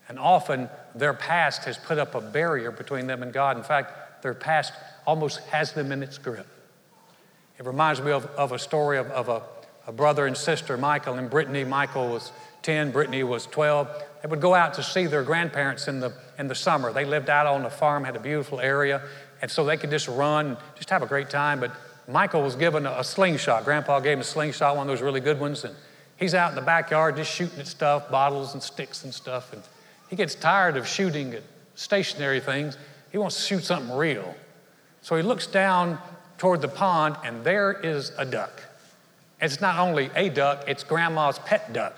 And 0.08 0.16
often 0.16 0.68
their 0.94 1.12
past 1.12 1.64
has 1.64 1.76
put 1.76 1.98
up 1.98 2.14
a 2.14 2.20
barrier 2.20 2.70
between 2.70 3.08
them 3.08 3.20
and 3.20 3.32
God. 3.32 3.56
In 3.56 3.64
fact, 3.64 4.22
their 4.22 4.32
past 4.32 4.74
almost 5.04 5.40
has 5.48 5.72
them 5.72 5.90
in 5.90 6.04
its 6.04 6.18
grip. 6.18 6.46
It 7.58 7.66
reminds 7.66 8.00
me 8.00 8.12
of, 8.12 8.26
of 8.36 8.52
a 8.52 8.60
story 8.60 8.96
of, 8.96 9.08
of 9.08 9.28
a, 9.28 9.42
a 9.88 9.92
brother 9.92 10.28
and 10.28 10.36
sister, 10.36 10.76
Michael 10.76 11.14
and 11.14 11.28
Brittany. 11.28 11.64
Michael 11.64 12.10
was 12.10 12.30
10, 12.62 12.92
Brittany 12.92 13.24
was 13.24 13.46
12. 13.46 13.88
They 14.22 14.28
would 14.28 14.40
go 14.40 14.54
out 14.54 14.74
to 14.74 14.84
see 14.84 15.06
their 15.06 15.24
grandparents 15.24 15.88
in 15.88 15.98
the, 15.98 16.12
in 16.38 16.46
the 16.46 16.54
summer. 16.54 16.92
They 16.92 17.06
lived 17.06 17.28
out 17.28 17.48
on 17.48 17.64
the 17.64 17.70
farm, 17.70 18.04
had 18.04 18.14
a 18.14 18.20
beautiful 18.20 18.60
area, 18.60 19.02
and 19.40 19.50
so 19.50 19.64
they 19.64 19.76
could 19.76 19.90
just 19.90 20.06
run, 20.06 20.56
just 20.76 20.90
have 20.90 21.02
a 21.02 21.06
great 21.06 21.28
time. 21.28 21.58
But 21.58 21.72
Michael 22.08 22.42
was 22.42 22.56
given 22.56 22.86
a, 22.86 23.04
slingshot. 23.04 23.64
Grandpa 23.64 24.00
gave 24.00 24.14
him 24.14 24.20
a 24.20 24.24
slingshot, 24.24 24.76
one 24.76 24.88
of 24.88 24.92
those 24.92 25.02
really 25.02 25.20
good 25.20 25.38
ones, 25.38 25.64
and 25.64 25.74
he's 26.16 26.34
out 26.34 26.50
in 26.50 26.56
the 26.56 26.62
backyard 26.62 27.16
just 27.16 27.32
shooting 27.32 27.60
at 27.60 27.66
stuff, 27.66 28.10
bottles 28.10 28.54
and 28.54 28.62
sticks 28.62 29.04
and 29.04 29.14
stuff. 29.14 29.52
And 29.52 29.62
he 30.08 30.16
gets 30.16 30.34
tired 30.34 30.76
of 30.76 30.86
shooting 30.86 31.34
at 31.34 31.42
stationary 31.74 32.40
things. 32.40 32.76
He 33.10 33.18
wants 33.18 33.36
to 33.36 33.42
shoot 33.42 33.64
something 33.64 33.96
real. 33.96 34.34
So 35.00 35.16
he 35.16 35.22
looks 35.22 35.46
down 35.46 35.98
toward 36.38 36.60
the 36.60 36.68
pond, 36.68 37.16
and 37.24 37.44
there 37.44 37.72
is 37.72 38.12
a 38.18 38.24
duck. 38.24 38.62
It's 39.40 39.60
not 39.60 39.78
only 39.78 40.10
a 40.14 40.28
duck, 40.28 40.64
it's 40.68 40.84
grandma's 40.84 41.38
pet 41.40 41.72
duck. 41.72 41.94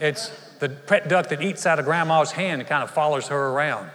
It's 0.00 0.30
the 0.60 0.68
pet 0.68 1.08
duck 1.08 1.28
that 1.28 1.42
eats 1.42 1.66
out 1.66 1.78
of 1.78 1.84
grandma's 1.84 2.32
hand 2.32 2.60
and 2.60 2.68
kind 2.68 2.82
of 2.82 2.90
follows 2.90 3.28
her 3.28 3.48
around. 3.48 3.90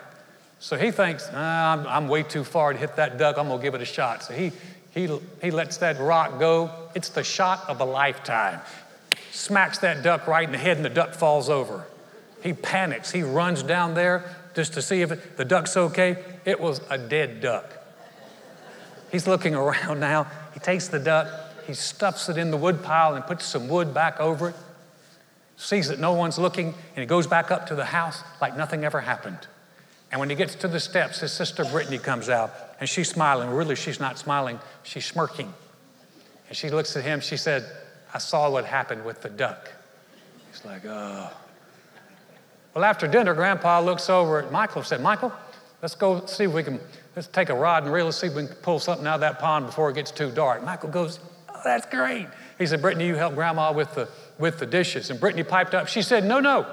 So 0.60 0.78
he 0.78 0.92
thinks, 0.92 1.30
ah, 1.34 1.74
I'm, 1.74 1.88
I'm, 1.88 2.08
way 2.08 2.24
too 2.24 2.46
far 2.46 2.72
to 2.72 2.80
hit 2.80 2.96
that 2.96 3.18
duck. 3.18 3.38
I'm 3.38 3.48
going 3.48 3.60
to 3.60 3.64
give 3.64 3.76
it 3.76 3.82
a 3.82 3.86
shot. 3.86 4.24
So 4.24 4.34
he, 4.34 4.54
he, 4.94 5.10
he 5.42 5.52
lets 5.52 5.78
that 5.78 6.00
rock 6.00 6.40
go. 6.40 6.72
It's 6.96 7.10
the 7.10 7.24
shot 7.24 7.68
of 7.68 7.82
a 7.82 7.86
lifetime. 7.86 8.60
Smacks 9.32 9.80
that 9.80 10.04
duck 10.04 10.28
right 10.28 10.46
in 10.46 10.52
the 10.52 10.58
head, 10.58 10.78
and 10.78 10.86
the 10.86 10.90
duck 10.90 11.14
falls 11.14 11.50
over. 11.50 11.86
He 12.42 12.54
panics. 12.54 13.12
He 13.12 13.24
runs 13.24 13.64
down 13.64 13.94
there 13.94 14.36
just 14.56 14.74
to 14.74 14.82
see 14.82 15.02
if 15.02 15.12
it, 15.12 15.38
the 15.38 15.46
duck's 15.46 15.76
okay. 15.76 16.24
It 16.46 16.60
was 16.60 16.82
a 16.90 16.98
dead 16.98 17.42
duck. 17.42 17.66
He's 19.12 19.28
looking 19.28 19.56
around 19.56 20.00
now. 20.00 20.28
He 20.54 20.60
takes 20.60 20.88
the 20.88 21.00
duck, 21.00 21.28
he 21.66 21.74
stuffs 21.74 22.30
it 22.30 22.38
in 22.38 22.52
the 22.52 22.58
wood 22.58 22.84
pile 22.84 23.16
and 23.16 23.26
puts 23.26 23.46
some 23.46 23.68
wood 23.68 23.94
back 23.94 24.20
over 24.20 24.50
it 24.50 24.56
sees 25.64 25.88
that 25.88 26.00
no 26.00 26.14
one's 26.14 26.38
looking, 26.38 26.68
and 26.68 26.98
he 26.98 27.06
goes 27.06 27.28
back 27.28 27.52
up 27.52 27.68
to 27.68 27.76
the 27.76 27.86
house 27.86 28.22
like 28.42 28.58
nothing 28.58 28.84
ever 28.84 29.02
happened. 29.02 29.48
And 30.14 30.20
when 30.20 30.30
he 30.30 30.36
gets 30.36 30.54
to 30.54 30.68
the 30.68 30.80
steps, 30.80 31.22
his 31.22 31.32
sister 31.32 31.66
Brittany 31.66 31.98
comes 31.98 32.30
out, 32.30 32.54
and 32.80 32.88
she's 32.88 33.10
smiling. 33.10 33.50
Really, 33.50 33.74
she's 33.74 34.00
not 34.00 34.20
smiling, 34.20 34.60
she's 34.84 35.06
smirking. 35.08 35.52
And 36.48 36.56
she 36.56 36.70
looks 36.70 36.96
at 36.96 37.04
him, 37.04 37.20
she 37.20 37.36
said, 37.36 37.66
I 38.14 38.20
saw 38.20 38.48
what 38.52 38.64
happened 38.64 39.06
with 39.06 39.24
the 39.24 39.30
duck. 39.30 39.72
He's 40.52 40.64
like, 40.66 40.86
oh. 40.86 41.32
Well, 42.76 42.84
after 42.84 43.08
dinner, 43.08 43.34
Grandpa 43.34 43.80
looks 43.80 44.08
over 44.08 44.40
at 44.40 44.52
Michael 44.52 44.82
and 44.82 44.88
said, 44.88 45.02
Michael, 45.02 45.34
let's 45.82 45.96
go 45.96 46.24
see 46.28 46.44
if 46.44 46.54
we 46.54 46.62
can, 46.62 46.80
let's 47.16 47.28
take 47.28 47.50
a 47.50 47.56
rod 47.56 47.82
and 47.82 47.92
reel, 47.92 48.12
see 48.12 48.28
if 48.28 48.36
we 48.36 48.46
can 48.46 48.56
pull 48.58 48.78
something 48.78 49.08
out 49.08 49.16
of 49.16 49.22
that 49.22 49.40
pond 49.40 49.66
before 49.66 49.90
it 49.90 49.96
gets 49.96 50.12
too 50.12 50.30
dark. 50.30 50.64
Michael 50.64 50.92
goes, 50.92 51.20
oh, 51.50 51.62
that's 51.66 51.88
great. 51.88 52.28
He 52.60 52.68
said, 52.68 52.84
Brittany, 52.84 53.08
you 53.08 53.16
help 53.16 53.34
Grandma 53.34 53.74
with 53.74 53.96
the 53.96 54.08
with 54.38 54.60
the 54.60 54.66
dishes. 54.66 55.10
And 55.10 55.20
Brittany 55.20 55.44
piped 55.44 55.74
up. 55.74 55.88
She 55.88 56.02
said, 56.02 56.24
No, 56.24 56.40
no. 56.40 56.68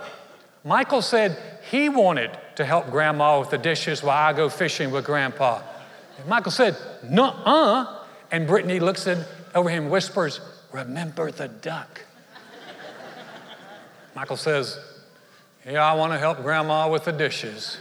Michael 0.64 1.02
said 1.02 1.38
he 1.70 1.88
wanted 1.88 2.30
to 2.56 2.64
help 2.64 2.90
Grandma 2.90 3.40
with 3.40 3.50
the 3.50 3.58
dishes 3.58 4.02
while 4.02 4.16
I 4.16 4.32
go 4.32 4.48
fishing 4.48 4.90
with 4.90 5.04
Grandpa. 5.04 5.62
And 6.18 6.28
Michael 6.28 6.52
said, 6.52 6.76
No, 7.08 7.24
uh. 7.24 7.96
And 8.30 8.46
Brittany 8.46 8.78
looks 8.78 9.08
over 9.54 9.70
him 9.70 9.88
whispers, 9.90 10.40
Remember 10.72 11.30
the 11.30 11.48
duck. 11.48 12.02
Michael 14.14 14.36
says, 14.36 14.78
Yeah, 15.66 15.84
I 15.84 15.94
want 15.94 16.12
to 16.12 16.18
help 16.18 16.42
Grandma 16.42 16.90
with 16.90 17.04
the 17.04 17.12
dishes. 17.12 17.78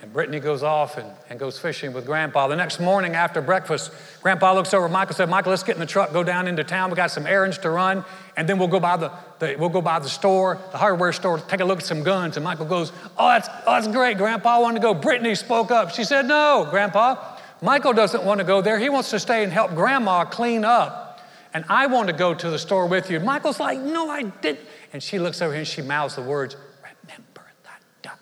And 0.00 0.12
Brittany 0.12 0.38
goes 0.38 0.62
off 0.62 0.96
and, 0.96 1.10
and 1.28 1.40
goes 1.40 1.58
fishing 1.58 1.92
with 1.92 2.06
Grandpa. 2.06 2.46
The 2.46 2.54
next 2.54 2.78
morning 2.78 3.14
after 3.14 3.40
breakfast, 3.40 3.90
Grandpa 4.22 4.52
looks 4.52 4.72
over 4.72 4.88
Michael 4.88 5.14
said, 5.14 5.28
Michael, 5.28 5.50
let's 5.50 5.64
get 5.64 5.74
in 5.74 5.80
the 5.80 5.86
truck, 5.86 6.12
go 6.12 6.22
down 6.22 6.46
into 6.46 6.62
town. 6.62 6.90
We 6.90 6.96
got 6.96 7.10
some 7.10 7.26
errands 7.26 7.58
to 7.58 7.70
run, 7.70 8.04
and 8.36 8.48
then 8.48 8.58
we'll 8.58 8.68
go 8.68 8.78
by 8.78 8.96
the, 8.96 9.10
we'll 9.40 9.68
go 9.68 9.80
by 9.80 9.98
the 9.98 10.08
store, 10.08 10.58
the 10.72 10.78
hardware 10.78 11.12
store, 11.12 11.38
take 11.38 11.60
a 11.60 11.64
look 11.64 11.78
at 11.78 11.84
some 11.84 12.02
guns. 12.02 12.36
And 12.36 12.44
Michael 12.44 12.66
goes, 12.66 12.92
Oh, 13.16 13.28
that's, 13.28 13.48
oh, 13.66 13.74
that's 13.74 13.88
great, 13.88 14.18
Grandpa. 14.18 14.56
I 14.56 14.58
want 14.58 14.76
to 14.76 14.82
go. 14.82 14.94
Brittany 14.94 15.34
spoke 15.34 15.70
up. 15.70 15.90
She 15.90 16.04
said, 16.04 16.26
No, 16.26 16.66
Grandpa. 16.70 17.36
Michael 17.62 17.92
doesn't 17.92 18.24
want 18.24 18.38
to 18.38 18.44
go 18.44 18.60
there. 18.60 18.78
He 18.78 18.88
wants 18.88 19.10
to 19.10 19.18
stay 19.18 19.42
and 19.42 19.52
help 19.52 19.74
Grandma 19.74 20.24
clean 20.24 20.64
up. 20.64 21.20
And 21.54 21.64
I 21.68 21.86
want 21.86 22.08
to 22.08 22.12
go 22.12 22.34
to 22.34 22.50
the 22.50 22.58
store 22.58 22.86
with 22.86 23.10
you. 23.10 23.20
Michael's 23.20 23.60
like, 23.60 23.78
No, 23.78 24.10
I 24.10 24.24
didn't. 24.24 24.60
And 24.92 25.02
she 25.02 25.18
looks 25.18 25.42
over 25.42 25.52
here 25.52 25.60
and 25.60 25.68
she 25.68 25.82
mouths 25.82 26.16
the 26.16 26.22
words, 26.22 26.56
Remember 26.82 27.42
the 27.62 27.68
duck. 28.02 28.18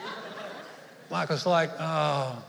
Michael's 1.10 1.46
like, 1.46 1.70
oh, 1.78 2.42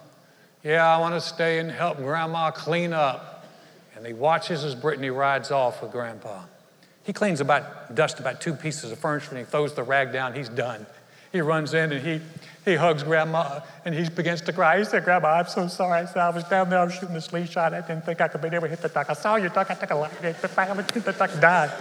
yeah, 0.64 0.88
I 0.88 1.00
want 1.00 1.16
to 1.16 1.22
stay 1.22 1.60
and 1.60 1.70
help 1.72 1.98
Grandma 1.98 2.52
clean 2.52 2.94
up. 2.94 3.46
And 3.96 4.06
he 4.06 4.14
watches 4.14 4.64
as 4.64 4.76
Brittany 4.76 5.10
rides 5.10 5.52
off 5.52 5.82
with 5.82 5.92
Grandpa. 5.92 6.44
He 7.10 7.14
cleans 7.14 7.42
about, 7.42 7.96
dust 7.96 8.20
about 8.20 8.40
two 8.40 8.54
pieces 8.54 8.92
of 8.92 9.00
furniture 9.00 9.30
and 9.32 9.40
he 9.40 9.44
throws 9.44 9.74
the 9.74 9.82
rag 9.82 10.14
down. 10.14 10.36
He's 10.36 10.48
done. 10.48 10.86
He 11.32 11.42
runs 11.42 11.74
in 11.74 11.92
and 11.92 12.06
he, 12.06 12.22
he 12.66 12.76
hugs 12.76 13.02
Grandma 13.02 13.62
and 13.84 13.96
he 13.96 14.08
begins 14.08 14.42
to 14.42 14.54
cry. 14.54 14.78
He 14.78 14.86
said, 14.86 15.06
Grandma, 15.06 15.30
I'm 15.30 15.48
so 15.48 15.68
sorry. 15.68 16.02
I 16.02 16.06
said, 16.06 16.18
I 16.18 16.30
was 16.30 16.44
down 16.44 16.70
there, 16.70 16.78
I 16.78 16.84
was 16.84 16.94
shooting 16.94 17.16
the 17.16 17.22
slingshot. 17.22 17.74
I 17.74 17.82
didn't 17.82 18.06
think 18.06 18.22
I 18.22 18.28
could 18.28 18.44
be 18.44 18.50
able 18.50 18.62
to 18.62 18.68
hit 18.68 18.84
the 18.84 18.90
duck. 18.90 19.10
I 19.10 19.14
saw 19.14 19.38
your 19.38 19.50
duck. 19.50 19.72
I 19.72 19.74
took 19.74 19.90
a 19.90 19.96
look 19.96 20.14
at 20.20 20.24
it. 20.24 20.40
The 20.40 21.16
duck 21.18 21.32
died. 21.42 21.72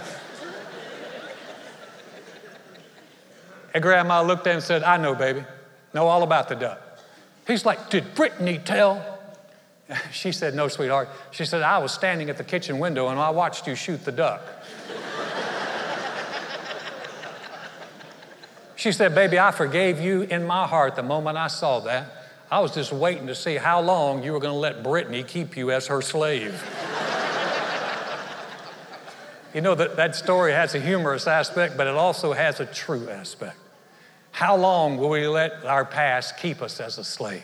and 3.75 3.83
Grandma 3.83 4.23
looked 4.23 4.47
at 4.47 4.49
him 4.49 4.55
and 4.55 4.63
said, 4.63 4.81
I 4.81 4.97
know, 4.97 5.13
baby. 5.13 5.43
Know 5.93 6.07
all 6.07 6.23
about 6.23 6.49
the 6.49 6.55
duck. 6.55 6.81
He's 7.45 7.67
like, 7.67 7.91
Did 7.91 8.15
Brittany 8.15 8.57
tell? 8.57 9.19
She 10.11 10.31
said, 10.31 10.55
No, 10.55 10.69
sweetheart. 10.69 11.07
She 11.29 11.45
said, 11.45 11.61
I 11.61 11.77
was 11.77 11.91
standing 11.91 12.31
at 12.31 12.37
the 12.37 12.43
kitchen 12.43 12.79
window 12.79 13.09
and 13.09 13.19
I 13.19 13.29
watched 13.29 13.67
you 13.67 13.75
shoot 13.75 14.03
the 14.05 14.11
duck. 14.11 14.41
She 18.79 18.93
said, 18.93 19.13
Baby, 19.13 19.37
I 19.37 19.51
forgave 19.51 19.99
you 19.99 20.21
in 20.21 20.47
my 20.47 20.65
heart 20.65 20.95
the 20.95 21.03
moment 21.03 21.37
I 21.37 21.47
saw 21.47 21.81
that. 21.81 22.13
I 22.49 22.61
was 22.61 22.73
just 22.73 22.93
waiting 22.93 23.27
to 23.27 23.35
see 23.35 23.55
how 23.55 23.81
long 23.81 24.23
you 24.23 24.31
were 24.31 24.39
going 24.39 24.53
to 24.53 24.57
let 24.57 24.83
Brittany 24.83 25.21
keep 25.21 25.57
you 25.57 25.69
as 25.69 25.87
her 25.87 26.01
slave. 26.01 26.53
you 29.53 29.59
know, 29.59 29.75
that, 29.75 29.97
that 29.97 30.15
story 30.15 30.53
has 30.53 30.75
a 30.75 30.79
humorous 30.79 31.27
aspect, 31.27 31.75
but 31.75 31.87
it 31.87 31.95
also 31.95 32.31
has 32.31 32.61
a 32.61 32.65
true 32.65 33.09
aspect. 33.09 33.57
How 34.31 34.55
long 34.55 34.95
will 34.95 35.09
we 35.09 35.27
let 35.27 35.65
our 35.65 35.83
past 35.83 36.37
keep 36.37 36.61
us 36.61 36.79
as 36.79 36.97
a 36.97 37.03
slave? 37.03 37.43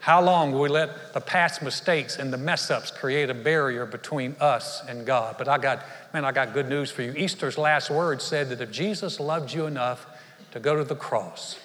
How 0.00 0.20
long 0.20 0.50
will 0.50 0.62
we 0.62 0.68
let 0.68 1.14
the 1.14 1.20
past 1.20 1.62
mistakes 1.62 2.16
and 2.16 2.32
the 2.32 2.38
mess 2.38 2.72
ups 2.72 2.90
create 2.90 3.30
a 3.30 3.34
barrier 3.34 3.86
between 3.86 4.34
us 4.40 4.82
and 4.88 5.06
God? 5.06 5.36
But 5.38 5.46
I 5.46 5.58
got, 5.58 5.84
man, 6.12 6.24
I 6.24 6.32
got 6.32 6.52
good 6.52 6.68
news 6.68 6.90
for 6.90 7.02
you. 7.02 7.12
Easter's 7.12 7.56
last 7.56 7.88
words 7.88 8.24
said 8.24 8.48
that 8.48 8.60
if 8.60 8.72
Jesus 8.72 9.20
loved 9.20 9.54
you 9.54 9.66
enough 9.66 10.08
to 10.56 10.60
go 10.60 10.74
to 10.74 10.84
the 10.84 10.96
cross, 10.96 11.58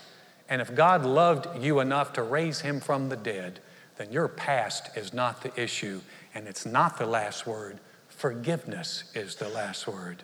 and 0.50 0.62
if 0.62 0.76
God 0.76 1.06
loved 1.06 1.64
you 1.64 1.80
enough 1.80 2.12
to 2.12 2.24
raise 2.24 2.60
him 2.60 2.82
from 2.82 3.08
the 3.08 3.16
dead, 3.16 3.62
then 3.96 4.12
your 4.12 4.28
past 4.28 4.90
is 4.98 5.14
not 5.14 5.42
the 5.42 5.62
issue, 5.62 6.02
and 6.36 6.46
it's 6.46 6.66
not 6.66 6.98
the 6.98 7.06
last 7.06 7.48
word. 7.48 7.80
Forgiveness 8.10 9.06
is 9.16 9.36
the 9.36 9.48
last 9.48 9.88
word. 9.88 10.24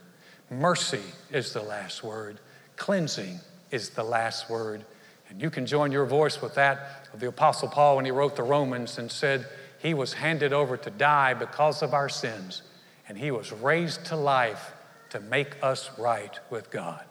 Mercy 0.50 1.00
is 1.32 1.54
the 1.54 1.62
last 1.62 2.04
word. 2.04 2.42
Cleansing 2.76 3.40
is 3.72 3.92
the 3.92 4.04
last 4.04 4.50
word. 4.50 4.84
And 5.30 5.42
you 5.42 5.50
can 5.50 5.66
join 5.66 5.94
your 5.94 6.06
voice 6.06 6.42
with 6.42 6.56
that 6.56 7.08
of 7.14 7.22
the 7.22 7.30
Apostle 7.30 7.70
Paul 7.70 7.96
when 7.96 8.04
he 8.04 8.12
wrote 8.12 8.36
the 8.36 8.44
Romans 8.44 8.98
and 8.98 9.10
said, 9.10 9.48
He 9.80 9.94
was 9.94 10.12
handed 10.12 10.52
over 10.52 10.76
to 10.76 10.90
die 10.90 11.34
because 11.34 11.82
of 11.82 11.94
our 11.94 12.10
sins, 12.10 12.64
and 13.08 13.18
He 13.18 13.32
was 13.32 13.54
raised 13.54 14.04
to 14.08 14.18
life 14.18 14.74
to 15.12 15.22
make 15.22 15.56
us 15.64 15.90
right 15.98 16.38
with 16.50 16.70
God. 16.70 17.06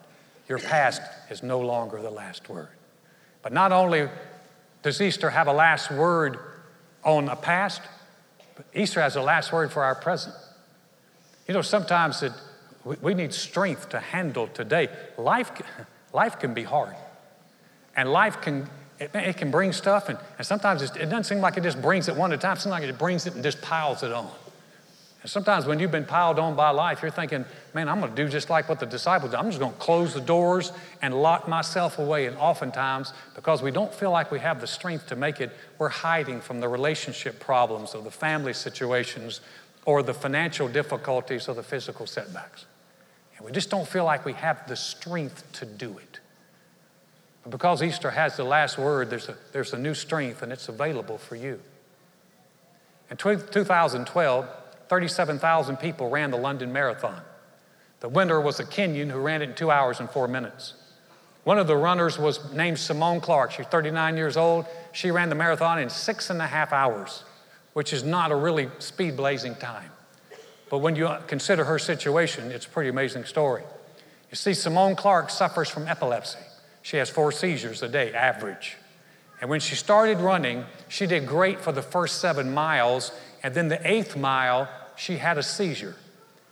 Your 0.48 0.58
past 0.58 1.02
is 1.30 1.42
no 1.42 1.60
longer 1.60 2.00
the 2.00 2.10
last 2.10 2.48
word. 2.48 2.68
But 3.42 3.52
not 3.52 3.72
only 3.72 4.08
does 4.82 5.00
Easter 5.00 5.30
have 5.30 5.48
a 5.48 5.52
last 5.52 5.90
word 5.90 6.38
on 7.04 7.26
the 7.26 7.34
past, 7.34 7.82
but 8.54 8.66
Easter 8.74 9.00
has 9.00 9.16
a 9.16 9.22
last 9.22 9.52
word 9.52 9.72
for 9.72 9.82
our 9.84 9.94
present. 9.94 10.34
You 11.46 11.54
know, 11.54 11.62
sometimes 11.62 12.22
it, 12.22 12.32
we 12.84 13.14
need 13.14 13.32
strength 13.32 13.88
to 13.90 14.00
handle 14.00 14.48
today. 14.48 14.88
Life, 15.18 15.50
life 16.12 16.38
can 16.38 16.54
be 16.54 16.62
hard. 16.62 16.94
And 17.96 18.12
life 18.12 18.40
can, 18.40 18.68
it, 18.98 19.10
it 19.14 19.36
can 19.36 19.50
bring 19.50 19.72
stuff, 19.72 20.08
and, 20.08 20.18
and 20.38 20.46
sometimes 20.46 20.82
it 20.82 20.94
doesn't 20.94 21.24
seem 21.24 21.40
like 21.40 21.56
it 21.56 21.62
just 21.62 21.80
brings 21.80 22.08
it 22.08 22.16
one 22.16 22.32
at 22.32 22.38
a 22.38 22.42
time. 22.42 22.56
Sometimes 22.56 22.84
it 22.84 22.98
brings 22.98 23.26
it 23.26 23.34
and 23.34 23.42
just 23.42 23.60
piles 23.62 24.02
it 24.02 24.12
on. 24.12 24.30
And 25.22 25.30
sometimes 25.30 25.66
when 25.66 25.80
you've 25.80 25.90
been 25.90 26.04
piled 26.04 26.38
on 26.38 26.54
by 26.54 26.70
life, 26.70 27.02
you're 27.02 27.10
thinking, 27.10 27.44
man, 27.74 27.88
I'm 27.88 28.00
going 28.00 28.14
to 28.14 28.24
do 28.24 28.28
just 28.28 28.48
like 28.48 28.68
what 28.68 28.78
the 28.78 28.86
disciples 28.86 29.32
did. 29.32 29.38
I'm 29.38 29.46
just 29.46 29.58
going 29.58 29.72
to 29.72 29.78
close 29.78 30.14
the 30.14 30.20
doors 30.20 30.72
and 31.02 31.14
lock 31.14 31.48
myself 31.48 31.98
away. 31.98 32.26
And 32.26 32.36
oftentimes, 32.36 33.12
because 33.34 33.62
we 33.62 33.70
don't 33.70 33.92
feel 33.92 34.10
like 34.10 34.30
we 34.30 34.38
have 34.38 34.60
the 34.60 34.66
strength 34.66 35.08
to 35.08 35.16
make 35.16 35.40
it, 35.40 35.50
we're 35.78 35.88
hiding 35.88 36.40
from 36.40 36.60
the 36.60 36.68
relationship 36.68 37.40
problems 37.40 37.94
or 37.94 38.02
the 38.02 38.10
family 38.10 38.52
situations 38.52 39.40
or 39.84 40.02
the 40.02 40.14
financial 40.14 40.68
difficulties 40.68 41.48
or 41.48 41.54
the 41.54 41.62
physical 41.62 42.06
setbacks. 42.06 42.66
And 43.36 43.44
we 43.44 43.52
just 43.52 43.70
don't 43.70 43.86
feel 43.86 44.04
like 44.04 44.24
we 44.24 44.32
have 44.34 44.66
the 44.68 44.76
strength 44.76 45.50
to 45.54 45.64
do 45.64 45.98
it. 45.98 46.20
But 47.42 47.50
because 47.50 47.82
Easter 47.82 48.10
has 48.10 48.36
the 48.36 48.44
last 48.44 48.78
word, 48.78 49.10
there's 49.10 49.28
a, 49.28 49.36
there's 49.52 49.72
a 49.72 49.78
new 49.78 49.94
strength 49.94 50.42
and 50.42 50.52
it's 50.52 50.68
available 50.68 51.18
for 51.18 51.36
you. 51.36 51.60
In 53.10 53.16
2012, 53.16 54.48
37,000 54.88 55.76
people 55.76 56.08
ran 56.08 56.30
the 56.30 56.36
London 56.36 56.72
Marathon. 56.72 57.20
The 58.00 58.08
winner 58.08 58.40
was 58.40 58.60
a 58.60 58.64
Kenyan 58.64 59.10
who 59.10 59.18
ran 59.18 59.42
it 59.42 59.50
in 59.50 59.54
two 59.54 59.70
hours 59.70 60.00
and 60.00 60.10
four 60.10 60.28
minutes. 60.28 60.74
One 61.44 61.58
of 61.58 61.66
the 61.66 61.76
runners 61.76 62.18
was 62.18 62.52
named 62.52 62.78
Simone 62.78 63.20
Clark. 63.20 63.52
She's 63.52 63.66
39 63.66 64.16
years 64.16 64.36
old. 64.36 64.66
She 64.92 65.10
ran 65.10 65.28
the 65.28 65.34
marathon 65.34 65.78
in 65.78 65.88
six 65.88 66.28
and 66.28 66.42
a 66.42 66.46
half 66.46 66.72
hours, 66.72 67.22
which 67.72 67.92
is 67.92 68.02
not 68.02 68.32
a 68.32 68.36
really 68.36 68.68
speed 68.80 69.16
blazing 69.16 69.54
time. 69.54 69.90
But 70.68 70.78
when 70.78 70.96
you 70.96 71.08
consider 71.28 71.64
her 71.64 71.78
situation, 71.78 72.50
it's 72.50 72.66
a 72.66 72.68
pretty 72.68 72.90
amazing 72.90 73.24
story. 73.24 73.62
You 74.30 74.36
see, 74.36 74.54
Simone 74.54 74.96
Clark 74.96 75.30
suffers 75.30 75.68
from 75.68 75.86
epilepsy. 75.86 76.40
She 76.82 76.96
has 76.96 77.08
four 77.10 77.30
seizures 77.30 77.82
a 77.82 77.88
day, 77.88 78.12
average. 78.12 78.76
And 79.40 79.50
when 79.50 79.60
she 79.60 79.74
started 79.74 80.18
running, 80.18 80.64
she 80.88 81.06
did 81.06 81.26
great 81.26 81.60
for 81.60 81.70
the 81.70 81.82
first 81.82 82.20
seven 82.20 82.52
miles. 82.52 83.12
And 83.46 83.54
then 83.54 83.68
the 83.68 83.88
eighth 83.88 84.16
mile, 84.16 84.68
she 84.96 85.18
had 85.18 85.38
a 85.38 85.42
seizure. 85.42 85.94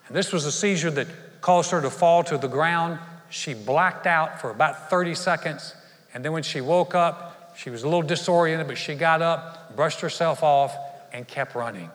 And 0.06 0.16
this 0.16 0.32
was 0.32 0.46
a 0.46 0.52
seizure 0.52 0.92
that 0.92 1.08
caused 1.40 1.72
her 1.72 1.82
to 1.82 1.90
fall 1.90 2.22
to 2.22 2.38
the 2.38 2.46
ground. 2.46 3.00
She 3.30 3.52
blacked 3.52 4.06
out 4.06 4.40
for 4.40 4.50
about 4.50 4.90
30 4.90 5.16
seconds. 5.16 5.74
And 6.14 6.24
then 6.24 6.30
when 6.30 6.44
she 6.44 6.60
woke 6.60 6.94
up, 6.94 7.56
she 7.58 7.68
was 7.68 7.82
a 7.82 7.86
little 7.86 8.02
disoriented, 8.02 8.68
but 8.68 8.78
she 8.78 8.94
got 8.94 9.22
up, 9.22 9.74
brushed 9.74 10.02
herself 10.02 10.44
off, 10.44 10.76
and 11.12 11.26
kept 11.26 11.56
running. 11.56 11.90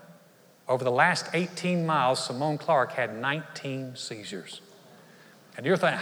Over 0.67 0.83
the 0.83 0.91
last 0.91 1.27
18 1.33 1.85
miles, 1.85 2.21
Simone 2.21 2.57
Clark 2.57 2.91
had 2.91 3.15
19 3.15 3.95
seizures. 3.95 4.59
And 5.55 5.65
you're, 5.65 5.77
th- 5.77 5.97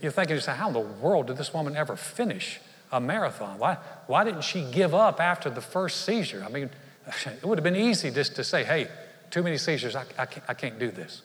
you're 0.00 0.10
thinking, 0.10 0.38
how 0.38 0.68
in 0.68 0.72
the 0.72 0.80
world 0.80 1.26
did 1.26 1.36
this 1.36 1.52
woman 1.52 1.76
ever 1.76 1.96
finish 1.96 2.62
a 2.90 2.98
marathon? 2.98 3.58
Why, 3.58 3.76
why 4.06 4.24
didn't 4.24 4.44
she 4.44 4.64
give 4.72 4.94
up 4.94 5.20
after 5.20 5.50
the 5.50 5.60
first 5.60 6.06
seizure? 6.06 6.42
I 6.42 6.50
mean, 6.50 6.70
it 7.06 7.44
would 7.44 7.58
have 7.58 7.64
been 7.64 7.76
easy 7.76 8.10
just 8.10 8.36
to 8.36 8.44
say, 8.44 8.64
hey, 8.64 8.88
too 9.30 9.42
many 9.42 9.58
seizures, 9.58 9.96
I, 9.96 10.04
I, 10.18 10.26
can't, 10.26 10.44
I 10.48 10.54
can't 10.54 10.78
do 10.78 10.90
this. 10.90 11.22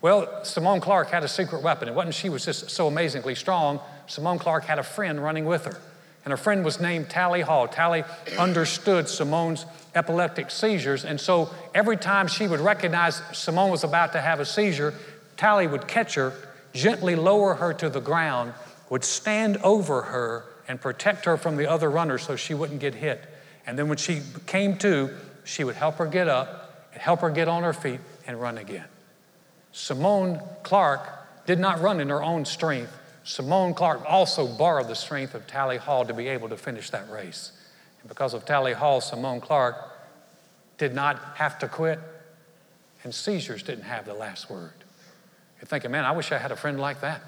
Well, 0.00 0.44
Simone 0.44 0.80
Clark 0.80 1.10
had 1.10 1.22
a 1.22 1.28
secret 1.28 1.62
weapon. 1.62 1.88
It 1.88 1.94
wasn't 1.94 2.14
she 2.14 2.28
was 2.28 2.44
just 2.44 2.70
so 2.70 2.88
amazingly 2.88 3.36
strong. 3.36 3.78
Simone 4.08 4.38
Clark 4.38 4.64
had 4.64 4.78
a 4.78 4.82
friend 4.82 5.22
running 5.22 5.44
with 5.44 5.64
her. 5.64 5.78
And 6.24 6.30
her 6.30 6.36
friend 6.36 6.64
was 6.64 6.80
named 6.80 7.08
Tally 7.08 7.40
Hall. 7.40 7.68
Tally 7.68 8.04
understood 8.38 9.08
Simone's 9.08 9.64
epileptic 9.94 10.50
seizures. 10.50 11.04
And 11.04 11.20
so 11.20 11.50
every 11.74 11.96
time 11.96 12.26
she 12.26 12.48
would 12.48 12.60
recognize 12.60 13.22
Simone 13.32 13.70
was 13.70 13.84
about 13.84 14.12
to 14.12 14.20
have 14.20 14.40
a 14.40 14.44
seizure, 14.44 14.94
Tally 15.36 15.66
would 15.66 15.86
catch 15.86 16.14
her, 16.14 16.32
gently 16.72 17.14
lower 17.14 17.54
her 17.54 17.72
to 17.74 17.88
the 17.88 18.00
ground, 18.00 18.54
would 18.90 19.04
stand 19.04 19.56
over 19.58 20.02
her 20.02 20.44
and 20.68 20.80
protect 20.80 21.24
her 21.24 21.36
from 21.36 21.56
the 21.56 21.68
other 21.68 21.90
runners 21.90 22.22
so 22.22 22.36
she 22.36 22.54
wouldn't 22.54 22.80
get 22.80 22.94
hit. 22.94 23.24
And 23.66 23.78
then 23.78 23.88
when 23.88 23.98
she 23.98 24.22
came 24.46 24.76
to, 24.78 25.10
she 25.44 25.64
would 25.64 25.76
help 25.76 25.96
her 25.96 26.06
get 26.06 26.28
up, 26.28 26.88
and 26.92 27.00
help 27.00 27.20
her 27.20 27.30
get 27.30 27.48
on 27.48 27.62
her 27.62 27.72
feet, 27.72 28.00
and 28.26 28.40
run 28.40 28.58
again. 28.58 28.86
Simone 29.72 30.40
Clark 30.62 31.46
did 31.46 31.58
not 31.58 31.80
run 31.80 32.00
in 32.00 32.08
her 32.08 32.22
own 32.22 32.44
strength. 32.44 32.96
Simone 33.24 33.74
Clark 33.74 34.02
also 34.06 34.46
borrowed 34.46 34.88
the 34.88 34.94
strength 34.94 35.34
of 35.34 35.46
Tally 35.46 35.76
Hall 35.76 36.04
to 36.04 36.14
be 36.14 36.28
able 36.28 36.48
to 36.48 36.56
finish 36.56 36.90
that 36.90 37.08
race. 37.10 37.52
And 38.00 38.08
because 38.08 38.34
of 38.34 38.44
Tally 38.44 38.72
Hall, 38.72 39.00
Simone 39.00 39.40
Clark 39.40 39.76
did 40.78 40.94
not 40.94 41.18
have 41.36 41.58
to 41.60 41.68
quit, 41.68 42.00
and 43.04 43.14
seizures 43.14 43.62
didn't 43.62 43.84
have 43.84 44.04
the 44.04 44.14
last 44.14 44.50
word. 44.50 44.72
You're 45.60 45.66
thinking, 45.66 45.90
man, 45.90 46.04
I 46.04 46.12
wish 46.12 46.32
I 46.32 46.38
had 46.38 46.52
a 46.52 46.56
friend 46.56 46.80
like 46.80 47.00
that. 47.00 47.22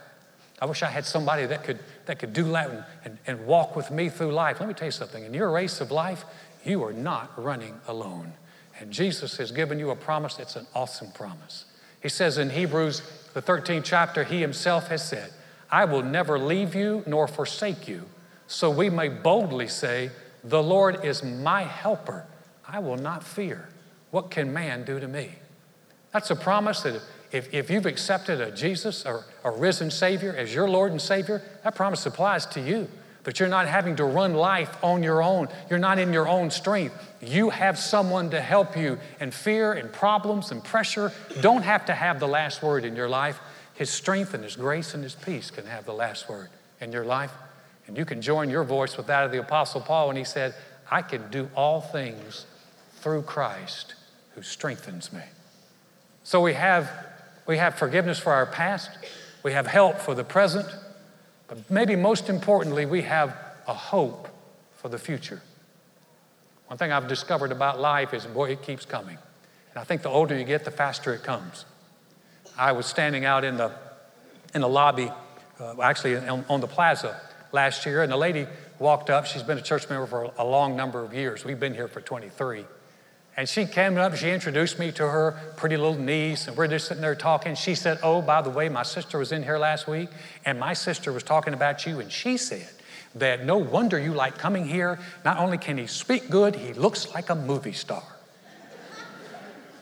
I 0.60 0.66
wish 0.66 0.82
I 0.82 0.88
had 0.88 1.04
somebody 1.04 1.46
that 1.46 1.64
could, 1.64 1.78
that 2.06 2.18
could 2.18 2.32
do 2.32 2.44
that 2.52 2.70
and, 2.70 2.84
and, 3.04 3.18
and 3.26 3.46
walk 3.46 3.74
with 3.74 3.90
me 3.90 4.08
through 4.08 4.32
life. 4.32 4.60
Let 4.60 4.68
me 4.68 4.74
tell 4.74 4.88
you 4.88 4.92
something. 4.92 5.24
In 5.24 5.34
your 5.34 5.50
race 5.50 5.80
of 5.80 5.90
life, 5.90 6.24
you 6.64 6.82
are 6.84 6.92
not 6.92 7.30
running 7.42 7.80
alone. 7.88 8.32
And 8.78 8.90
Jesus 8.90 9.36
has 9.36 9.50
given 9.50 9.78
you 9.78 9.90
a 9.90 9.96
promise. 9.96 10.38
It's 10.38 10.56
an 10.56 10.66
awesome 10.74 11.10
promise. 11.12 11.66
He 12.02 12.08
says 12.08 12.38
in 12.38 12.50
Hebrews, 12.50 13.02
the 13.34 13.42
13th 13.42 13.84
chapter, 13.84 14.24
He 14.24 14.40
Himself 14.40 14.88
has 14.88 15.06
said, 15.06 15.32
I 15.70 15.84
will 15.86 16.02
never 16.02 16.38
leave 16.38 16.74
you 16.74 17.02
nor 17.06 17.26
forsake 17.26 17.88
you. 17.88 18.04
So 18.46 18.70
we 18.70 18.90
may 18.90 19.08
boldly 19.08 19.68
say, 19.68 20.10
The 20.44 20.62
Lord 20.62 21.04
is 21.04 21.22
my 21.22 21.62
helper. 21.62 22.26
I 22.66 22.78
will 22.78 22.96
not 22.96 23.24
fear. 23.24 23.68
What 24.10 24.30
can 24.30 24.52
man 24.52 24.84
do 24.84 25.00
to 25.00 25.08
me? 25.08 25.32
That's 26.12 26.30
a 26.30 26.36
promise 26.36 26.82
that 26.82 27.02
if, 27.34 27.52
if 27.52 27.68
you've 27.70 27.86
accepted 27.86 28.40
a 28.40 28.50
Jesus 28.50 29.04
or 29.04 29.24
a 29.42 29.50
risen 29.50 29.90
Savior 29.90 30.34
as 30.34 30.54
your 30.54 30.68
Lord 30.68 30.92
and 30.92 31.00
Savior, 31.00 31.42
that 31.62 31.74
promise 31.74 32.06
applies 32.06 32.46
to 32.46 32.60
you. 32.60 32.88
But 33.24 33.40
you're 33.40 33.48
not 33.48 33.66
having 33.66 33.96
to 33.96 34.04
run 34.04 34.34
life 34.34 34.76
on 34.84 35.02
your 35.02 35.22
own. 35.22 35.48
You're 35.68 35.78
not 35.78 35.98
in 35.98 36.12
your 36.12 36.28
own 36.28 36.50
strength. 36.50 36.94
You 37.22 37.50
have 37.50 37.78
someone 37.78 38.30
to 38.30 38.40
help 38.40 38.76
you, 38.76 38.98
and 39.18 39.32
fear 39.32 39.72
and 39.72 39.90
problems 39.92 40.50
and 40.50 40.62
pressure 40.62 41.10
don't 41.40 41.62
have 41.62 41.86
to 41.86 41.94
have 41.94 42.20
the 42.20 42.28
last 42.28 42.62
word 42.62 42.84
in 42.84 42.94
your 42.94 43.08
life. 43.08 43.40
His 43.74 43.90
strength 43.90 44.34
and 44.34 44.44
His 44.44 44.56
grace 44.56 44.94
and 44.94 45.02
His 45.02 45.14
peace 45.14 45.50
can 45.50 45.66
have 45.66 45.86
the 45.86 45.94
last 45.94 46.28
word 46.28 46.50
in 46.80 46.92
your 46.92 47.04
life. 47.04 47.32
And 47.86 47.96
you 47.96 48.04
can 48.04 48.22
join 48.22 48.50
your 48.50 48.64
voice 48.64 48.96
with 48.96 49.06
that 49.08 49.24
of 49.24 49.32
the 49.32 49.40
Apostle 49.40 49.80
Paul 49.80 50.08
when 50.08 50.16
he 50.16 50.24
said, 50.24 50.54
I 50.90 51.02
can 51.02 51.30
do 51.30 51.50
all 51.54 51.80
things 51.80 52.46
through 53.00 53.22
Christ 53.22 53.94
who 54.34 54.42
strengthens 54.42 55.12
me. 55.12 55.22
So 56.22 56.40
we 56.40 56.54
have, 56.54 56.90
we 57.46 57.58
have 57.58 57.74
forgiveness 57.74 58.18
for 58.18 58.32
our 58.32 58.46
past, 58.46 58.90
we 59.42 59.52
have 59.52 59.66
help 59.66 59.98
for 59.98 60.14
the 60.14 60.24
present, 60.24 60.66
but 61.48 61.70
maybe 61.70 61.96
most 61.96 62.28
importantly, 62.28 62.86
we 62.86 63.02
have 63.02 63.36
a 63.66 63.74
hope 63.74 64.28
for 64.76 64.88
the 64.88 64.98
future. 64.98 65.40
One 66.68 66.78
thing 66.78 66.92
I've 66.92 67.08
discovered 67.08 67.52
about 67.52 67.80
life 67.80 68.14
is, 68.14 68.24
boy, 68.26 68.50
it 68.50 68.62
keeps 68.62 68.84
coming. 68.84 69.18
And 69.70 69.80
I 69.80 69.84
think 69.84 70.02
the 70.02 70.08
older 70.08 70.36
you 70.36 70.44
get, 70.44 70.64
the 70.64 70.70
faster 70.70 71.12
it 71.12 71.22
comes. 71.22 71.66
I 72.56 72.72
was 72.72 72.86
standing 72.86 73.24
out 73.24 73.44
in 73.44 73.56
the, 73.56 73.72
in 74.54 74.60
the 74.60 74.68
lobby, 74.68 75.10
uh, 75.60 75.80
actually 75.82 76.16
on, 76.16 76.44
on 76.48 76.60
the 76.60 76.66
plaza 76.66 77.20
last 77.52 77.84
year, 77.84 78.02
and 78.02 78.12
a 78.12 78.16
lady 78.16 78.46
walked 78.78 79.10
up. 79.10 79.26
She's 79.26 79.42
been 79.42 79.58
a 79.58 79.62
church 79.62 79.88
member 79.88 80.06
for 80.06 80.30
a 80.38 80.44
long 80.44 80.76
number 80.76 81.04
of 81.04 81.12
years. 81.12 81.44
We've 81.44 81.60
been 81.60 81.74
here 81.74 81.88
for 81.88 82.00
23. 82.00 82.64
And 83.36 83.48
she 83.48 83.66
came 83.66 83.98
up, 83.98 84.14
she 84.14 84.30
introduced 84.30 84.78
me 84.78 84.92
to 84.92 85.08
her 85.08 85.32
pretty 85.56 85.76
little 85.76 85.98
niece, 85.98 86.46
and 86.46 86.56
we're 86.56 86.68
just 86.68 86.86
sitting 86.86 87.00
there 87.00 87.16
talking. 87.16 87.56
She 87.56 87.74
said, 87.74 87.98
Oh, 88.02 88.22
by 88.22 88.42
the 88.42 88.50
way, 88.50 88.68
my 88.68 88.84
sister 88.84 89.18
was 89.18 89.32
in 89.32 89.42
here 89.42 89.58
last 89.58 89.88
week, 89.88 90.08
and 90.44 90.58
my 90.58 90.72
sister 90.72 91.12
was 91.12 91.24
talking 91.24 91.52
about 91.52 91.84
you, 91.84 91.98
and 91.98 92.12
she 92.12 92.36
said 92.36 92.68
that 93.16 93.44
no 93.44 93.58
wonder 93.58 93.98
you 93.98 94.12
like 94.12 94.38
coming 94.38 94.66
here. 94.66 95.00
Not 95.24 95.38
only 95.38 95.58
can 95.58 95.78
he 95.78 95.86
speak 95.88 96.30
good, 96.30 96.54
he 96.54 96.72
looks 96.74 97.12
like 97.12 97.30
a 97.30 97.34
movie 97.34 97.72
star. 97.72 98.02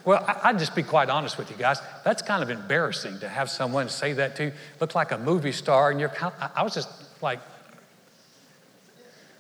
Well, 0.05 0.25
I'd 0.43 0.59
just 0.59 0.75
be 0.75 0.83
quite 0.83 1.11
honest 1.11 1.39
with 1.39 1.51
you 1.51 1.57
guys. 1.57 1.79
That's 2.05 2.23
kind 2.23 2.43
of 2.43 2.51
embarrassing 2.51 3.21
to 3.21 3.29
have 3.29 3.49
someone 3.51 3.89
say 3.89 4.15
that 4.15 4.35
to 4.37 4.47
you, 4.47 4.53
look 4.81 4.95
like 4.95 5.13
a 5.13 5.19
movie 5.19 5.53
star, 5.53 5.91
and 5.91 6.01
you're 6.01 6.09
kind 6.09 6.33
of, 6.41 6.51
I 6.57 6.63
was 6.63 6.75
just 6.75 6.89
like, 7.23 7.39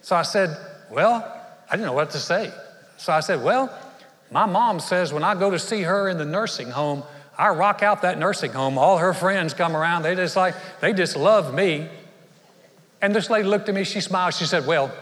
so 0.02 0.16
I 0.16 0.22
said, 0.22 0.56
Well, 0.90 1.14
I 1.68 1.76
didn't 1.76 1.86
know 1.86 1.92
what 1.92 2.10
to 2.10 2.18
say. 2.18 2.52
So 2.96 3.12
I 3.12 3.20
said, 3.20 3.42
Well, 3.42 3.76
my 4.32 4.46
mom 4.46 4.80
says 4.80 5.12
when 5.12 5.24
I 5.24 5.34
go 5.34 5.50
to 5.50 5.58
see 5.58 5.82
her 5.82 6.08
in 6.08 6.16
the 6.16 6.24
nursing 6.24 6.70
home, 6.70 7.02
I 7.36 7.50
rock 7.50 7.82
out 7.82 8.02
that 8.02 8.18
nursing 8.18 8.52
home. 8.52 8.78
All 8.78 8.98
her 8.98 9.12
friends 9.12 9.54
come 9.54 9.76
around. 9.76 10.02
They 10.02 10.14
just 10.14 10.36
like, 10.36 10.54
they 10.80 10.92
just 10.92 11.16
love 11.16 11.54
me. 11.54 11.88
And 13.00 13.14
this 13.14 13.28
lady 13.28 13.48
looked 13.48 13.68
at 13.68 13.74
me, 13.74 13.84
she 13.84 14.00
smiled, 14.00 14.34
she 14.34 14.44
said, 14.44 14.66
Well, 14.66 14.92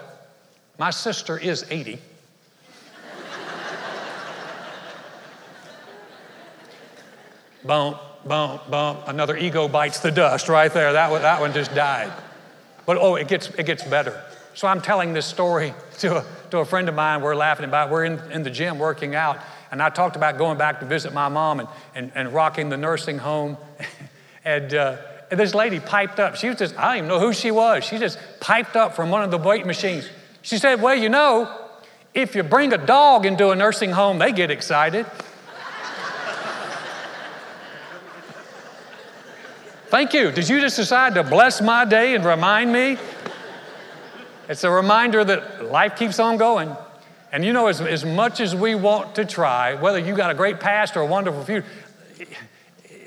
my 0.79 0.91
sister 0.91 1.39
is 1.39 1.65
80. 1.71 1.99
bump, 7.65 7.99
bump, 8.25 8.71
bump. 8.71 9.07
Another 9.07 9.37
ego 9.37 9.69
bites 9.69 10.01
the 10.01 10.11
dust 10.11 10.49
right 10.49 10.73
there. 10.73 10.95
That 10.95 11.11
one, 11.11 11.23
that 11.23 11.41
one 11.41 11.53
just 11.53 11.75
died. 11.75 12.13
But 12.87 12.97
oh, 12.97 13.17
it 13.17 13.29
gets, 13.29 13.51
it 13.51 13.67
gets 13.67 13.85
better. 13.85 14.25
So 14.55 14.69
I'm 14.69 14.81
telling 14.81 15.13
this 15.13 15.27
story 15.27 15.75
to 15.99 16.19
a, 16.19 16.25
to 16.51 16.59
a 16.59 16.65
friend 16.65 16.89
of 16.89 16.95
mine. 16.95 17.23
We're 17.23 17.37
laughing 17.37 17.65
about 17.65 17.89
it. 17.89 17.93
We're 17.93 18.05
in, 18.05 18.19
in 18.33 18.43
the 18.43 18.51
gym 18.51 18.79
working 18.79 19.15
out. 19.15 19.39
And 19.71 19.83
I 19.83 19.89
talked 19.89 20.17
about 20.17 20.37
going 20.37 20.59
back 20.59 20.81
to 20.81 20.87
visit 20.87 21.13
my 21.13 21.29
mom 21.29 21.61
and, 21.61 21.69
and, 21.95 22.11
and 22.15 22.33
rocking 22.33 22.69
the 22.69 22.77
nursing 22.77 23.19
home. 23.19 23.57
and, 24.45 24.75
uh, 24.75 24.97
and 25.31 25.39
this 25.39 25.55
lady 25.55 25.79
piped 25.79 26.19
up. 26.19 26.35
She 26.35 26.49
was 26.49 26.59
just, 26.59 26.77
I 26.77 26.89
don't 26.89 26.97
even 26.99 27.09
know 27.09 27.21
who 27.21 27.33
she 27.33 27.53
was. 27.53 27.85
She 27.85 27.99
just 27.99 28.19
piped 28.41 28.75
up 28.77 28.97
from 28.97 29.11
one 29.11 29.23
of 29.23 29.31
the 29.31 29.39
weight 29.39 29.65
machines. 29.65 30.09
She 30.43 30.59
said, 30.59 30.83
Well, 30.83 30.97
you 30.97 31.09
know, 31.09 31.69
if 32.15 32.35
you 32.35 32.43
bring 32.43 32.73
a 32.73 32.79
dog 32.79 33.25
into 33.27 33.51
a 33.51 33.57
nursing 33.57 33.93
home, 33.93 34.19
they 34.19 34.33
get 34.33 34.51
excited. 34.51 35.07
Thank 39.87 40.13
you. 40.15 40.33
Did 40.33 40.49
you 40.49 40.61
just 40.61 40.75
decide 40.77 41.15
to 41.15 41.23
bless 41.23 41.61
my 41.61 41.85
day 41.85 42.17
and 42.17 42.25
remind 42.25 42.73
me 42.73 42.99
it's 44.51 44.65
a 44.65 44.71
reminder 44.71 45.23
that 45.25 45.71
life 45.71 45.97
keeps 45.97 46.19
on 46.19 46.37
going. 46.37 46.77
And 47.31 47.45
you 47.45 47.53
know, 47.53 47.69
as, 47.69 47.81
as 47.81 48.05
much 48.05 48.41
as 48.41 48.53
we 48.55 48.75
want 48.75 49.15
to 49.15 49.25
try, 49.25 49.75
whether 49.75 49.99
you've 49.99 50.17
got 50.17 50.33
a 50.33 50.35
great 50.35 50.59
past 50.59 50.97
or 50.97 51.03
a 51.03 51.07
wonderful 51.07 51.45
future, 51.45 51.65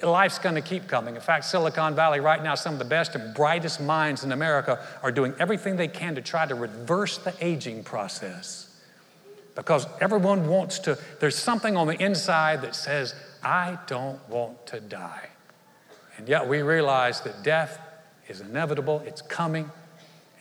life's 0.02 0.40
going 0.40 0.56
to 0.56 0.62
keep 0.62 0.88
coming. 0.88 1.16
In 1.16 1.22
fact, 1.22 1.44
Silicon 1.44 1.96
Valley, 1.96 2.22
right 2.22 2.42
now, 2.42 2.56
some 2.56 2.72
of 2.72 2.80
the 2.80 2.86
best 2.86 3.16
and 3.16 3.36
brightest 3.36 3.82
minds 3.82 4.24
in 4.24 4.32
America 4.32 4.80
are 5.02 5.12
doing 5.12 5.34
everything 5.38 5.76
they 5.76 5.90
can 5.90 6.16
to 6.16 6.22
try 6.22 6.46
to 6.46 6.56
reverse 6.56 7.18
the 7.18 7.34
aging 7.42 7.84
process. 7.84 8.70
Because 9.54 9.86
everyone 10.00 10.48
wants 10.48 10.80
to, 10.80 10.98
there's 11.20 11.38
something 11.38 11.76
on 11.76 11.88
the 11.88 12.02
inside 12.02 12.62
that 12.62 12.74
says, 12.74 13.14
I 13.44 13.78
don't 13.88 14.18
want 14.30 14.66
to 14.68 14.80
die. 14.80 15.28
And 16.18 16.30
yet 16.30 16.48
we 16.48 16.62
realize 16.62 17.20
that 17.22 17.44
death 17.44 17.80
is 18.30 18.40
inevitable, 18.40 19.04
it's 19.06 19.22
coming, 19.22 19.70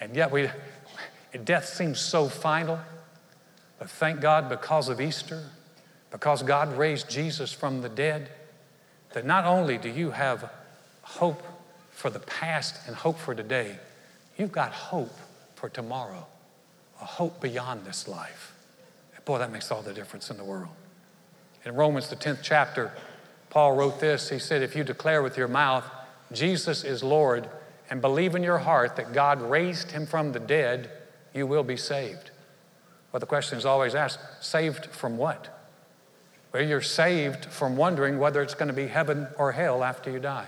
and 0.01 0.17
yet 0.17 0.31
we, 0.31 0.49
death 1.39 1.67
seems 1.67 2.01
so 2.01 2.29
final. 2.29 2.79
But 3.79 3.91
thank 3.91 4.21
God 4.21 4.49
because 4.49 4.89
of 4.89 5.01
Easter, 5.01 5.43
because 6.11 6.43
God 6.43 6.77
raised 6.77 7.11
Jesus 7.11 7.53
from 7.53 7.83
the 7.83 7.89
dead, 7.89 8.29
that 9.13 9.27
not 9.27 9.45
only 9.45 9.79
do 9.79 9.89
you 9.89 10.11
have 10.11 10.51
hope 11.03 11.43
for 11.91 12.11
the 12.11 12.21
past 12.21 12.77
and 12.87 12.95
hope 12.95 13.19
for 13.19 13.35
today, 13.35 13.77
you've 14.39 14.53
got 14.53 14.73
hope 14.73 15.15
for 15.55 15.69
tomorrow, 15.69 16.27
a 17.01 17.05
hope 17.05 17.41
beyond 17.41 17.85
this 17.85 18.09
life. 18.09 18.55
Boy, 19.25 19.39
that 19.39 19.53
makes 19.53 19.71
all 19.71 19.83
the 19.83 19.93
difference 19.93 20.31
in 20.31 20.37
the 20.37 20.45
world. 20.45 20.75
In 21.65 21.77
Romans, 21.77 22.09
the 22.09 22.17
10th 22.17 22.41
chapter, 22.43 22.93
Paul 23.51 23.77
wrote 23.77 24.01
this. 24.01 24.29
He 24.31 24.39
said, 24.41 24.63
If 24.63 24.75
you 24.75 24.83
declare 24.83 25.23
with 25.23 25.37
your 25.37 25.47
mouth, 25.47 25.85
Jesus 26.33 26.83
is 26.83 27.05
Lord, 27.05 27.49
and 27.89 28.01
believe 28.01 28.35
in 28.35 28.43
your 28.43 28.59
heart 28.59 28.97
that 28.97 29.13
God 29.13 29.41
raised 29.41 29.93
him 29.93 30.07
from 30.07 30.33
the 30.33 30.41
dead, 30.41 30.91
you 31.35 31.47
will 31.47 31.63
be 31.63 31.77
saved. 31.77 32.31
Well, 33.13 33.21
the 33.21 33.27
question 33.27 33.59
is 33.59 33.67
always 33.67 33.95
asked 33.95 34.21
saved 34.41 34.87
from 34.87 35.17
what? 35.17 35.49
Well, 36.53 36.63
you're 36.63 36.81
saved 36.81 37.47
from 37.47 37.77
wondering 37.77 38.19
whether 38.19 38.43
it's 38.43 38.55
going 38.55 38.69
to 38.69 38.75
be 38.75 38.87
heaven 38.87 39.29
or 39.39 39.53
hell 39.53 39.83
after 39.83 40.11
you 40.11 40.19
die. 40.19 40.47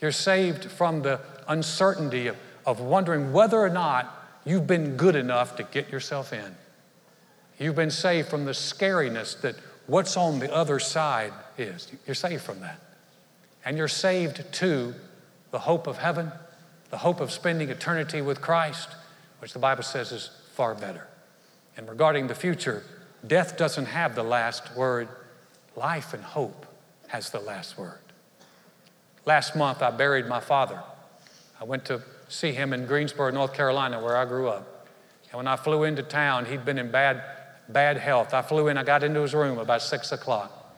You're 0.00 0.12
saved 0.12 0.64
from 0.64 1.02
the 1.02 1.20
uncertainty 1.48 2.26
of, 2.26 2.36
of 2.66 2.80
wondering 2.80 3.32
whether 3.32 3.58
or 3.58 3.70
not 3.70 4.12
you've 4.44 4.66
been 4.66 4.96
good 4.96 5.16
enough 5.16 5.56
to 5.56 5.62
get 5.62 5.90
yourself 5.90 6.32
in. 6.32 6.56
You've 7.58 7.76
been 7.76 7.90
saved 7.90 8.28
from 8.28 8.44
the 8.44 8.52
scariness 8.52 9.40
that 9.42 9.56
what's 9.86 10.16
on 10.16 10.40
the 10.40 10.52
other 10.52 10.78
side 10.78 11.32
is. 11.58 11.90
You're 12.06 12.14
saved 12.14 12.42
from 12.42 12.60
that. 12.60 12.80
And 13.64 13.76
you're 13.76 13.88
saved 13.88 14.44
to 14.54 14.94
the 15.52 15.60
hope 15.60 15.86
of 15.86 15.98
heaven, 15.98 16.32
the 16.90 16.98
hope 16.98 17.20
of 17.20 17.30
spending 17.30 17.68
eternity 17.68 18.20
with 18.20 18.40
Christ, 18.40 18.88
which 19.42 19.52
the 19.52 19.58
Bible 19.58 19.82
says 19.82 20.12
is 20.12 20.30
far 20.52 20.72
better. 20.72 21.08
And 21.76 21.88
regarding 21.88 22.28
the 22.28 22.34
future, 22.34 22.84
Death 23.26 23.56
doesn't 23.56 23.86
have 23.86 24.14
the 24.14 24.22
last 24.22 24.76
word, 24.76 25.08
life 25.76 26.14
and 26.14 26.22
hope 26.22 26.66
has 27.08 27.30
the 27.30 27.40
last 27.40 27.78
word. 27.78 27.98
Last 29.24 29.56
month, 29.56 29.82
I 29.82 29.90
buried 29.90 30.26
my 30.26 30.38
father. 30.38 30.80
I 31.60 31.64
went 31.64 31.84
to 31.86 32.02
see 32.28 32.52
him 32.52 32.72
in 32.72 32.86
Greensboro, 32.86 33.30
North 33.30 33.52
Carolina, 33.54 34.00
where 34.00 34.16
I 34.16 34.24
grew 34.24 34.48
up. 34.48 34.88
And 35.30 35.36
when 35.36 35.46
I 35.46 35.56
flew 35.56 35.84
into 35.84 36.02
town, 36.02 36.46
he'd 36.46 36.64
been 36.64 36.78
in 36.78 36.90
bad, 36.90 37.22
bad 37.68 37.96
health. 37.96 38.34
I 38.34 38.42
flew 38.42 38.68
in, 38.68 38.76
I 38.76 38.82
got 38.82 39.04
into 39.04 39.20
his 39.20 39.34
room 39.34 39.58
about 39.58 39.82
six 39.82 40.10
o'clock. 40.10 40.76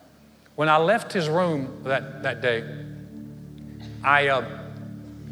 When 0.55 0.69
I 0.69 0.77
left 0.77 1.11
his 1.11 1.29
room 1.29 1.81
that, 1.83 2.23
that 2.23 2.41
day, 2.41 2.63
I, 4.03 4.27
uh, 4.27 4.64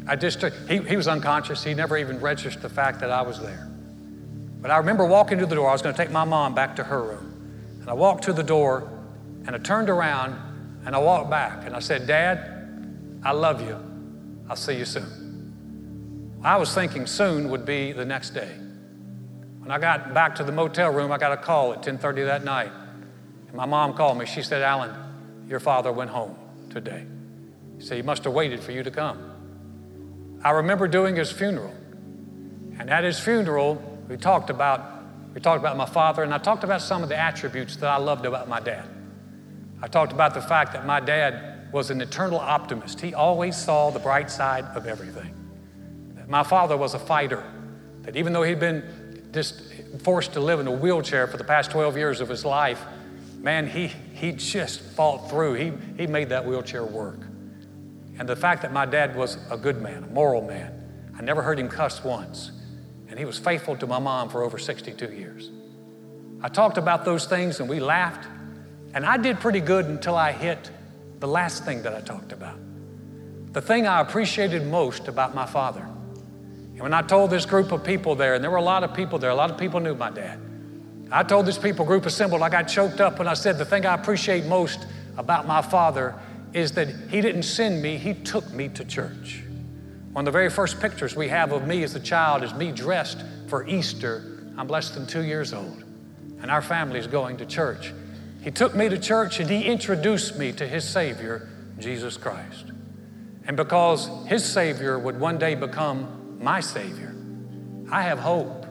I 0.06 0.16
just, 0.16 0.44
he, 0.68 0.78
he 0.78 0.96
was 0.96 1.08
unconscious. 1.08 1.64
He 1.64 1.74
never 1.74 1.96
even 1.96 2.20
registered 2.20 2.62
the 2.62 2.68
fact 2.68 3.00
that 3.00 3.10
I 3.10 3.22
was 3.22 3.40
there. 3.40 3.68
But 4.60 4.70
I 4.70 4.78
remember 4.78 5.04
walking 5.04 5.38
to 5.38 5.46
the 5.46 5.54
door. 5.54 5.68
I 5.68 5.72
was 5.72 5.82
going 5.82 5.94
to 5.94 6.02
take 6.02 6.10
my 6.10 6.24
mom 6.24 6.54
back 6.54 6.76
to 6.76 6.84
her 6.84 7.02
room. 7.02 7.78
And 7.80 7.90
I 7.90 7.92
walked 7.92 8.24
to 8.24 8.32
the 8.32 8.42
door 8.42 8.90
and 9.46 9.54
I 9.54 9.58
turned 9.58 9.90
around 9.90 10.38
and 10.86 10.94
I 10.94 10.98
walked 10.98 11.30
back 11.30 11.66
and 11.66 11.74
I 11.74 11.80
said, 11.80 12.06
Dad, 12.06 13.20
I 13.22 13.32
love 13.32 13.60
you. 13.60 13.78
I'll 14.48 14.56
see 14.56 14.76
you 14.76 14.84
soon. 14.84 16.40
I 16.42 16.56
was 16.56 16.74
thinking 16.74 17.06
soon 17.06 17.50
would 17.50 17.64
be 17.64 17.92
the 17.92 18.04
next 18.04 18.30
day. 18.30 18.50
When 19.58 19.70
I 19.70 19.78
got 19.78 20.12
back 20.12 20.34
to 20.36 20.44
the 20.44 20.52
motel 20.52 20.90
room, 20.90 21.10
I 21.10 21.16
got 21.16 21.32
a 21.32 21.38
call 21.38 21.72
at 21.72 21.82
10:30 21.82 22.26
that 22.26 22.44
night. 22.44 22.70
And 23.48 23.54
my 23.54 23.64
mom 23.64 23.94
called 23.94 24.18
me. 24.18 24.26
She 24.26 24.42
said, 24.42 24.60
Alan, 24.60 24.94
your 25.48 25.60
father 25.60 25.90
went 25.90 26.10
home 26.10 26.36
today. 26.68 27.06
She 27.78 27.86
said, 27.86 27.96
he 27.96 28.02
must 28.02 28.24
have 28.24 28.34
waited 28.34 28.60
for 28.60 28.72
you 28.72 28.82
to 28.82 28.90
come. 28.90 29.33
I 30.44 30.50
remember 30.50 30.86
doing 30.86 31.16
his 31.16 31.32
funeral. 31.32 31.74
And 32.78 32.90
at 32.90 33.02
his 33.02 33.18
funeral, 33.18 33.76
we 34.08 34.16
talked 34.16 34.50
about 34.50 34.90
we 35.34 35.40
talked 35.40 35.58
about 35.58 35.76
my 35.76 35.86
father, 35.86 36.22
and 36.22 36.32
I 36.32 36.38
talked 36.38 36.62
about 36.62 36.80
some 36.80 37.02
of 37.02 37.08
the 37.08 37.18
attributes 37.18 37.74
that 37.76 37.88
I 37.88 37.96
loved 37.96 38.24
about 38.24 38.48
my 38.48 38.60
dad. 38.60 38.88
I 39.82 39.88
talked 39.88 40.12
about 40.12 40.32
the 40.32 40.40
fact 40.40 40.74
that 40.74 40.86
my 40.86 41.00
dad 41.00 41.72
was 41.72 41.90
an 41.90 42.00
eternal 42.00 42.38
optimist. 42.38 43.00
He 43.00 43.14
always 43.14 43.56
saw 43.56 43.90
the 43.90 43.98
bright 43.98 44.30
side 44.30 44.64
of 44.76 44.86
everything. 44.86 45.34
That 46.14 46.28
my 46.28 46.44
father 46.44 46.76
was 46.76 46.94
a 46.94 47.00
fighter. 47.00 47.42
That 48.02 48.14
even 48.14 48.32
though 48.32 48.44
he'd 48.44 48.60
been 48.60 49.28
just 49.32 49.60
forced 50.04 50.34
to 50.34 50.40
live 50.40 50.60
in 50.60 50.68
a 50.68 50.72
wheelchair 50.72 51.26
for 51.26 51.36
the 51.36 51.42
past 51.42 51.72
12 51.72 51.96
years 51.96 52.20
of 52.20 52.28
his 52.28 52.44
life, 52.44 52.84
man, 53.40 53.66
he, 53.66 53.88
he 53.88 54.30
just 54.30 54.80
fought 54.80 55.28
through. 55.28 55.54
He, 55.54 55.72
he 55.96 56.06
made 56.06 56.28
that 56.28 56.46
wheelchair 56.46 56.84
work. 56.84 57.18
And 58.18 58.28
the 58.28 58.36
fact 58.36 58.62
that 58.62 58.72
my 58.72 58.86
dad 58.86 59.16
was 59.16 59.38
a 59.50 59.56
good 59.56 59.80
man, 59.82 60.04
a 60.04 60.06
moral 60.08 60.42
man, 60.42 61.12
I 61.18 61.22
never 61.22 61.42
heard 61.42 61.58
him 61.58 61.68
cuss 61.68 62.02
once. 62.04 62.52
And 63.08 63.18
he 63.18 63.24
was 63.24 63.38
faithful 63.38 63.76
to 63.76 63.86
my 63.86 63.98
mom 63.98 64.28
for 64.28 64.42
over 64.42 64.58
62 64.58 65.12
years. 65.12 65.50
I 66.40 66.48
talked 66.48 66.78
about 66.78 67.04
those 67.04 67.26
things 67.26 67.60
and 67.60 67.68
we 67.68 67.80
laughed. 67.80 68.28
And 68.92 69.04
I 69.04 69.16
did 69.16 69.40
pretty 69.40 69.60
good 69.60 69.86
until 69.86 70.16
I 70.16 70.32
hit 70.32 70.70
the 71.18 71.26
last 71.26 71.64
thing 71.64 71.82
that 71.82 71.94
I 71.94 72.00
talked 72.00 72.32
about. 72.32 72.58
The 73.52 73.60
thing 73.60 73.86
I 73.86 74.00
appreciated 74.00 74.66
most 74.66 75.08
about 75.08 75.34
my 75.34 75.46
father. 75.46 75.82
And 75.82 76.80
when 76.80 76.92
I 76.92 77.02
told 77.02 77.30
this 77.30 77.46
group 77.46 77.70
of 77.72 77.84
people 77.84 78.14
there, 78.14 78.34
and 78.34 78.42
there 78.42 78.50
were 78.50 78.58
a 78.58 78.62
lot 78.62 78.82
of 78.82 78.94
people 78.94 79.18
there, 79.18 79.30
a 79.30 79.34
lot 79.34 79.50
of 79.50 79.58
people 79.58 79.80
knew 79.80 79.94
my 79.94 80.10
dad. 80.10 80.40
I 81.10 81.22
told 81.22 81.46
this 81.46 81.58
people 81.58 81.84
group 81.84 82.06
assembled, 82.06 82.42
I 82.42 82.48
got 82.48 82.64
choked 82.64 83.00
up 83.00 83.18
when 83.18 83.28
I 83.28 83.34
said 83.34 83.58
the 83.58 83.64
thing 83.64 83.86
I 83.86 83.94
appreciate 83.94 84.44
most 84.46 84.86
about 85.16 85.46
my 85.46 85.62
father 85.62 86.14
is 86.54 86.72
that 86.72 86.88
he 87.10 87.20
didn't 87.20 87.42
send 87.42 87.82
me, 87.82 87.98
he 87.98 88.14
took 88.14 88.50
me 88.52 88.68
to 88.70 88.84
church. 88.84 89.42
One 90.12 90.22
of 90.22 90.26
the 90.26 90.38
very 90.38 90.48
first 90.48 90.80
pictures 90.80 91.16
we 91.16 91.28
have 91.28 91.52
of 91.52 91.66
me 91.66 91.82
as 91.82 91.94
a 91.96 92.00
child 92.00 92.44
is 92.44 92.54
me 92.54 92.70
dressed 92.70 93.22
for 93.48 93.66
Easter. 93.66 94.22
I'm 94.56 94.68
less 94.68 94.90
than 94.90 95.06
two 95.06 95.24
years 95.24 95.52
old, 95.52 95.82
and 96.40 96.50
our 96.50 96.62
family 96.62 97.00
is 97.00 97.08
going 97.08 97.36
to 97.38 97.46
church. 97.46 97.92
He 98.42 98.52
took 98.52 98.74
me 98.74 98.88
to 98.88 98.98
church 98.98 99.40
and 99.40 99.50
he 99.50 99.64
introduced 99.64 100.38
me 100.38 100.52
to 100.52 100.66
his 100.66 100.88
Savior, 100.88 101.48
Jesus 101.80 102.16
Christ. 102.16 102.66
And 103.46 103.56
because 103.56 104.08
his 104.26 104.44
Savior 104.44 104.98
would 104.98 105.18
one 105.18 105.38
day 105.38 105.54
become 105.54 106.38
my 106.40 106.60
Savior, 106.60 107.14
I 107.90 108.02
have 108.02 108.18
hope 108.18 108.66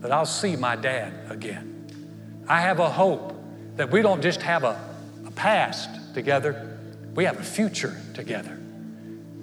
that 0.00 0.10
I'll 0.10 0.26
see 0.26 0.56
my 0.56 0.76
dad 0.76 1.30
again. 1.30 2.44
I 2.48 2.60
have 2.62 2.80
a 2.80 2.90
hope 2.90 3.34
that 3.76 3.90
we 3.90 4.02
don't 4.02 4.22
just 4.22 4.42
have 4.42 4.64
a, 4.64 4.78
a 5.26 5.30
past 5.30 5.88
together, 6.14 6.71
we 7.14 7.24
have 7.24 7.38
a 7.38 7.44
future 7.44 7.96
together. 8.14 8.58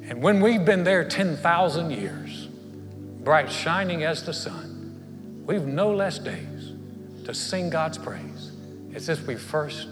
And 0.03 0.21
when 0.21 0.41
we've 0.41 0.65
been 0.65 0.83
there 0.83 1.03
10,000 1.03 1.91
years, 1.91 2.47
bright 3.23 3.51
shining 3.51 4.03
as 4.03 4.23
the 4.23 4.33
sun, 4.33 5.43
we've 5.45 5.65
no 5.65 5.93
less 5.93 6.17
days 6.17 6.73
to 7.25 7.33
sing 7.33 7.69
God's 7.69 7.97
praise 7.97 8.51
as 8.95 9.07
if 9.07 9.27
we 9.27 9.35
first 9.35 9.87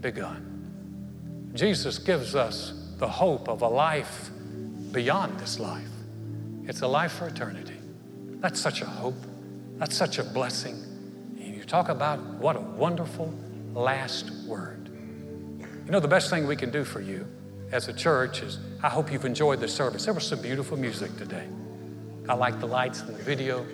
begun. 0.00 1.52
Jesus 1.54 1.98
gives 1.98 2.36
us 2.36 2.72
the 2.98 3.08
hope 3.08 3.48
of 3.48 3.62
a 3.62 3.68
life 3.68 4.30
beyond 4.92 5.38
this 5.40 5.58
life. 5.58 5.88
It's 6.64 6.82
a 6.82 6.86
life 6.86 7.12
for 7.12 7.26
eternity. 7.26 7.76
That's 8.40 8.60
such 8.60 8.82
a 8.82 8.86
hope. 8.86 9.16
That's 9.78 9.96
such 9.96 10.18
a 10.18 10.24
blessing. 10.24 10.74
And 11.40 11.56
you 11.56 11.64
talk 11.64 11.88
about 11.88 12.20
what 12.20 12.56
a 12.56 12.60
wonderful 12.60 13.34
last 13.74 14.30
word. 14.46 14.87
You 15.88 15.92
know, 15.92 16.00
the 16.00 16.06
best 16.06 16.28
thing 16.28 16.46
we 16.46 16.54
can 16.54 16.68
do 16.70 16.84
for 16.84 17.00
you 17.00 17.26
as 17.72 17.88
a 17.88 17.94
church 17.94 18.42
is 18.42 18.58
I 18.82 18.90
hope 18.90 19.10
you've 19.10 19.24
enjoyed 19.24 19.58
the 19.60 19.68
service. 19.68 20.04
There 20.04 20.12
was 20.12 20.26
some 20.26 20.42
beautiful 20.42 20.76
music 20.76 21.16
today. 21.16 21.48
I 22.28 22.34
like 22.34 22.60
the 22.60 22.66
lights 22.66 23.00
and 23.00 23.16
the 23.16 23.22
video. 23.22 23.64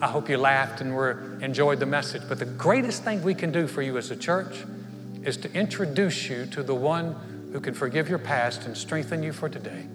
I 0.00 0.06
hope 0.06 0.30
you 0.30 0.38
laughed 0.38 0.80
and 0.80 0.96
were 0.96 1.38
enjoyed 1.42 1.78
the 1.78 1.84
message. 1.84 2.22
But 2.26 2.38
the 2.38 2.46
greatest 2.46 3.04
thing 3.04 3.22
we 3.22 3.34
can 3.34 3.52
do 3.52 3.66
for 3.66 3.82
you 3.82 3.98
as 3.98 4.10
a 4.10 4.16
church 4.16 4.64
is 5.22 5.36
to 5.36 5.52
introduce 5.52 6.30
you 6.30 6.46
to 6.46 6.62
the 6.62 6.74
one 6.74 7.50
who 7.52 7.60
can 7.60 7.74
forgive 7.74 8.08
your 8.08 8.18
past 8.18 8.64
and 8.64 8.74
strengthen 8.74 9.22
you 9.22 9.34
for 9.34 9.50
today 9.50 9.86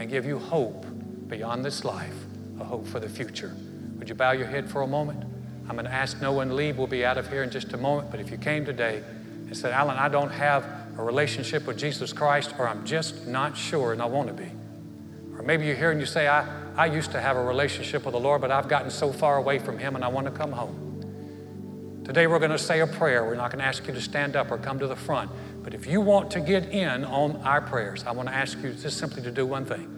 and 0.00 0.10
give 0.10 0.26
you 0.26 0.40
hope 0.40 0.86
beyond 1.28 1.64
this 1.64 1.84
life, 1.84 2.16
a 2.58 2.64
hope 2.64 2.84
for 2.84 2.98
the 2.98 3.08
future. 3.08 3.54
Would 4.00 4.08
you 4.08 4.16
bow 4.16 4.32
your 4.32 4.48
head 4.48 4.68
for 4.68 4.82
a 4.82 4.88
moment? 4.88 5.22
I'm 5.68 5.76
going 5.76 5.86
to 5.86 5.92
ask 5.92 6.20
no 6.20 6.32
one 6.32 6.56
leave. 6.56 6.78
We'll 6.78 6.88
be 6.88 7.04
out 7.04 7.16
of 7.16 7.28
here 7.28 7.44
in 7.44 7.50
just 7.50 7.74
a 7.74 7.76
moment. 7.76 8.10
But 8.10 8.18
if 8.18 8.28
you 8.28 8.38
came 8.38 8.64
today 8.64 9.04
and 9.46 9.56
said, 9.56 9.70
Alan, 9.70 9.98
I 9.98 10.08
don't 10.08 10.32
have 10.32 10.75
a 10.98 11.02
relationship 11.02 11.66
with 11.66 11.78
Jesus 11.78 12.12
Christ, 12.12 12.54
or 12.58 12.68
I'm 12.68 12.84
just 12.84 13.26
not 13.26 13.56
sure 13.56 13.92
and 13.92 14.00
I 14.00 14.06
want 14.06 14.28
to 14.28 14.34
be. 14.34 14.50
Or 15.36 15.42
maybe 15.42 15.66
you're 15.66 15.76
here 15.76 15.90
and 15.90 16.00
you 16.00 16.06
say, 16.06 16.28
I, 16.28 16.46
I 16.76 16.86
used 16.86 17.12
to 17.12 17.20
have 17.20 17.36
a 17.36 17.44
relationship 17.44 18.04
with 18.04 18.12
the 18.12 18.20
Lord, 18.20 18.40
but 18.40 18.50
I've 18.50 18.68
gotten 18.68 18.90
so 18.90 19.12
far 19.12 19.36
away 19.36 19.58
from 19.58 19.78
Him 19.78 19.94
and 19.94 20.04
I 20.04 20.08
want 20.08 20.26
to 20.26 20.32
come 20.32 20.52
home. 20.52 22.02
Today 22.04 22.26
we're 22.26 22.38
going 22.38 22.52
to 22.52 22.58
say 22.58 22.80
a 22.80 22.86
prayer. 22.86 23.24
We're 23.24 23.34
not 23.34 23.50
going 23.50 23.58
to 23.58 23.66
ask 23.66 23.86
you 23.86 23.92
to 23.92 24.00
stand 24.00 24.36
up 24.36 24.50
or 24.50 24.58
come 24.58 24.78
to 24.78 24.86
the 24.86 24.96
front. 24.96 25.30
But 25.62 25.74
if 25.74 25.86
you 25.86 26.00
want 26.00 26.30
to 26.30 26.40
get 26.40 26.66
in 26.70 27.04
on 27.04 27.36
our 27.38 27.60
prayers, 27.60 28.04
I 28.04 28.12
want 28.12 28.28
to 28.28 28.34
ask 28.34 28.56
you 28.62 28.72
just 28.72 28.98
simply 28.98 29.22
to 29.22 29.30
do 29.30 29.44
one 29.44 29.64
thing. 29.64 29.92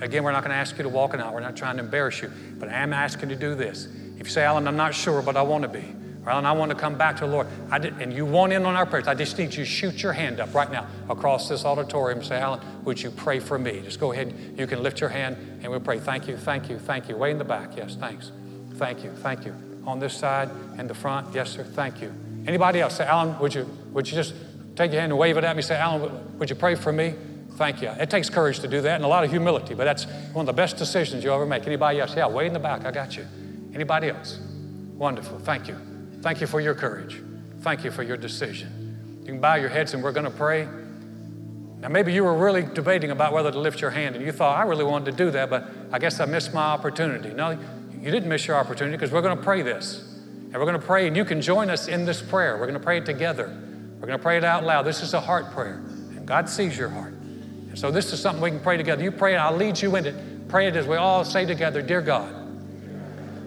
Again, 0.00 0.24
we're 0.24 0.32
not 0.32 0.42
going 0.42 0.50
to 0.50 0.56
ask 0.56 0.76
you 0.76 0.82
to 0.82 0.88
walk 0.88 1.14
an 1.14 1.20
hour. 1.20 1.32
We're 1.32 1.40
not 1.40 1.56
trying 1.56 1.76
to 1.76 1.84
embarrass 1.84 2.20
you. 2.20 2.30
But 2.58 2.68
I 2.68 2.72
am 2.82 2.92
asking 2.92 3.30
you 3.30 3.36
to 3.36 3.40
do 3.40 3.54
this. 3.54 3.86
If 4.18 4.26
you 4.26 4.32
say, 4.32 4.42
Alan, 4.42 4.66
I'm 4.66 4.76
not 4.76 4.94
sure, 4.94 5.22
but 5.22 5.36
I 5.36 5.42
want 5.42 5.62
to 5.62 5.68
be. 5.68 5.84
Alan, 6.26 6.46
I 6.46 6.52
want 6.52 6.70
to 6.70 6.76
come 6.76 6.96
back 6.96 7.16
to 7.16 7.26
the 7.26 7.30
Lord. 7.30 7.46
Did, 7.80 8.00
and 8.00 8.12
you 8.12 8.24
want 8.24 8.52
in 8.52 8.64
on 8.64 8.74
our 8.74 8.86
prayers, 8.86 9.06
I 9.06 9.14
just 9.14 9.38
need 9.38 9.54
you 9.54 9.64
to 9.64 9.64
shoot 9.64 10.02
your 10.02 10.12
hand 10.12 10.40
up 10.40 10.54
right 10.54 10.70
now 10.70 10.86
across 11.08 11.48
this 11.48 11.64
auditorium 11.64 12.20
and 12.20 12.26
say, 12.26 12.38
Alan, 12.38 12.60
would 12.84 13.00
you 13.00 13.10
pray 13.10 13.40
for 13.40 13.58
me? 13.58 13.80
Just 13.82 14.00
go 14.00 14.12
ahead. 14.12 14.34
You 14.56 14.66
can 14.66 14.82
lift 14.82 15.00
your 15.00 15.10
hand 15.10 15.36
and 15.62 15.70
we'll 15.70 15.80
pray. 15.80 15.98
Thank 15.98 16.26
you, 16.26 16.36
thank 16.36 16.70
you, 16.70 16.78
thank 16.78 17.08
you. 17.08 17.16
Way 17.16 17.30
in 17.30 17.38
the 17.38 17.44
back. 17.44 17.76
Yes, 17.76 17.96
thanks. 17.96 18.32
Thank 18.74 19.04
you, 19.04 19.10
thank 19.10 19.44
you. 19.44 19.54
On 19.86 19.98
this 19.98 20.16
side 20.16 20.50
and 20.78 20.88
the 20.88 20.94
front. 20.94 21.34
Yes, 21.34 21.50
sir. 21.50 21.62
Thank 21.62 22.00
you. 22.00 22.12
Anybody 22.46 22.80
else? 22.80 22.96
Say, 22.96 23.04
Alan, 23.04 23.38
would 23.38 23.54
you, 23.54 23.68
would 23.92 24.08
you 24.08 24.14
just 24.14 24.34
take 24.76 24.92
your 24.92 25.00
hand 25.00 25.12
and 25.12 25.18
wave 25.18 25.36
it 25.36 25.44
at 25.44 25.54
me? 25.54 25.62
Say, 25.62 25.76
Alan, 25.76 26.38
would 26.38 26.48
you 26.48 26.56
pray 26.56 26.74
for 26.74 26.92
me? 26.92 27.14
Thank 27.56 27.82
you. 27.82 27.88
It 27.88 28.10
takes 28.10 28.28
courage 28.30 28.60
to 28.60 28.68
do 28.68 28.80
that 28.80 28.96
and 28.96 29.04
a 29.04 29.08
lot 29.08 29.24
of 29.24 29.30
humility, 29.30 29.74
but 29.74 29.84
that's 29.84 30.06
one 30.32 30.42
of 30.42 30.46
the 30.46 30.52
best 30.52 30.76
decisions 30.76 31.22
you'll 31.22 31.34
ever 31.34 31.46
make. 31.46 31.66
Anybody 31.66 32.00
else? 32.00 32.16
Yeah, 32.16 32.26
way 32.26 32.46
in 32.46 32.52
the 32.52 32.58
back. 32.58 32.84
I 32.84 32.90
got 32.90 33.16
you. 33.16 33.26
Anybody 33.74 34.08
else? 34.08 34.40
Wonderful. 34.96 35.38
Thank 35.38 35.68
you. 35.68 35.93
Thank 36.24 36.40
you 36.40 36.46
for 36.46 36.58
your 36.58 36.74
courage. 36.74 37.20
Thank 37.60 37.84
you 37.84 37.90
for 37.90 38.02
your 38.02 38.16
decision. 38.16 39.18
You 39.20 39.26
can 39.26 39.40
bow 39.42 39.56
your 39.56 39.68
heads 39.68 39.92
and 39.92 40.02
we're 40.02 40.12
going 40.12 40.24
to 40.24 40.30
pray. 40.30 40.66
Now, 41.80 41.88
maybe 41.88 42.14
you 42.14 42.24
were 42.24 42.34
really 42.34 42.62
debating 42.62 43.10
about 43.10 43.34
whether 43.34 43.52
to 43.52 43.58
lift 43.58 43.82
your 43.82 43.90
hand 43.90 44.16
and 44.16 44.24
you 44.24 44.32
thought, 44.32 44.56
I 44.56 44.62
really 44.62 44.84
wanted 44.84 45.10
to 45.10 45.22
do 45.22 45.30
that, 45.32 45.50
but 45.50 45.68
I 45.92 45.98
guess 45.98 46.20
I 46.20 46.24
missed 46.24 46.54
my 46.54 46.62
opportunity. 46.62 47.34
No, 47.34 47.58
you 48.00 48.10
didn't 48.10 48.30
miss 48.30 48.46
your 48.46 48.56
opportunity 48.56 48.96
because 48.96 49.12
we're 49.12 49.20
going 49.20 49.36
to 49.36 49.42
pray 49.42 49.60
this. 49.60 50.16
And 50.30 50.54
we're 50.54 50.64
going 50.64 50.80
to 50.80 50.86
pray, 50.86 51.06
and 51.06 51.14
you 51.14 51.26
can 51.26 51.42
join 51.42 51.68
us 51.68 51.88
in 51.88 52.06
this 52.06 52.22
prayer. 52.22 52.56
We're 52.56 52.68
going 52.68 52.78
to 52.78 52.84
pray 52.84 52.96
it 52.96 53.04
together. 53.04 53.48
We're 54.00 54.06
going 54.06 54.18
to 54.18 54.22
pray 54.22 54.38
it 54.38 54.44
out 54.44 54.64
loud. 54.64 54.86
This 54.86 55.02
is 55.02 55.12
a 55.12 55.20
heart 55.20 55.50
prayer, 55.50 55.82
and 56.16 56.24
God 56.24 56.48
sees 56.48 56.78
your 56.78 56.88
heart. 56.88 57.12
And 57.12 57.78
so 57.78 57.90
this 57.90 58.14
is 58.14 58.20
something 58.22 58.42
we 58.42 58.48
can 58.48 58.60
pray 58.60 58.78
together. 58.78 59.02
You 59.02 59.10
pray, 59.10 59.34
and 59.34 59.42
I'll 59.42 59.54
lead 59.54 59.78
you 59.78 59.94
in 59.96 60.06
it. 60.06 60.48
Pray 60.48 60.68
it 60.68 60.76
as 60.76 60.86
we 60.86 60.96
all 60.96 61.22
say 61.22 61.44
together 61.44 61.82
Dear 61.82 62.00
God, 62.00 62.34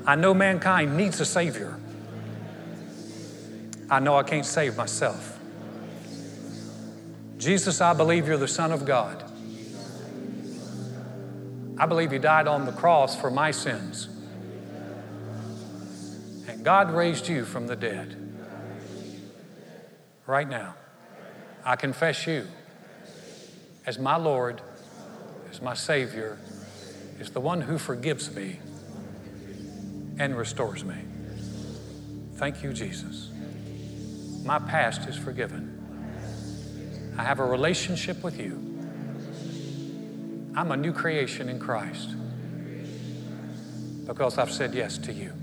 I 0.06 0.14
know 0.14 0.36
mankind 0.36 0.96
needs 0.96 1.20
a 1.20 1.26
Savior. 1.26 1.77
I 3.90 4.00
know 4.00 4.18
I 4.18 4.24
can't 4.24 4.46
save 4.46 4.76
myself. 4.76 5.40
Jesus, 7.38 7.82
I 7.82 7.94
believe 7.94 8.28
you're 8.28 8.38
the 8.38 8.48
Son 8.48 8.72
of 8.72 8.86
God. 8.86 9.24
I 11.78 11.86
believe 11.86 12.12
you 12.12 12.20
died 12.20 12.48
on 12.48 12.66
the 12.66 12.72
cross 12.72 13.16
for 13.20 13.30
my 13.30 13.52
sins. 13.52 14.10
And 16.48 16.64
God 16.66 16.92
raised 16.92 17.28
you 17.28 17.46
from 17.46 17.68
the 17.68 17.76
dead. 17.76 18.16
Right 20.26 20.50
now, 20.50 20.76
I 21.64 21.76
confess 21.76 22.26
you 22.26 22.48
as 23.86 24.00
my 24.00 24.18
Lord, 24.18 24.62
as 25.52 25.62
my 25.62 25.76
Savior, 25.76 26.38
as 27.20 27.30
the 27.30 27.40
one 27.40 27.62
who 27.62 27.78
forgives 27.78 28.36
me 28.36 28.60
and 30.20 30.36
restores 30.36 30.84
me. 30.84 30.98
Thank 32.36 32.64
you, 32.64 32.74
Jesus. 32.74 33.30
My 34.44 34.60
past 34.60 35.08
is 35.08 35.16
forgiven. 35.16 35.74
I 37.18 37.24
have 37.24 37.40
a 37.40 37.46
relationship 37.46 38.24
with 38.24 38.40
you. 38.40 38.64
I'm 40.56 40.72
a 40.72 40.78
new 40.78 40.94
creation 40.94 41.50
in 41.50 41.60
Christ 41.60 42.10
because 44.06 44.38
I've 44.38 44.52
said 44.52 44.74
yes 44.74 44.98
to 45.00 45.14
you. 45.14 45.34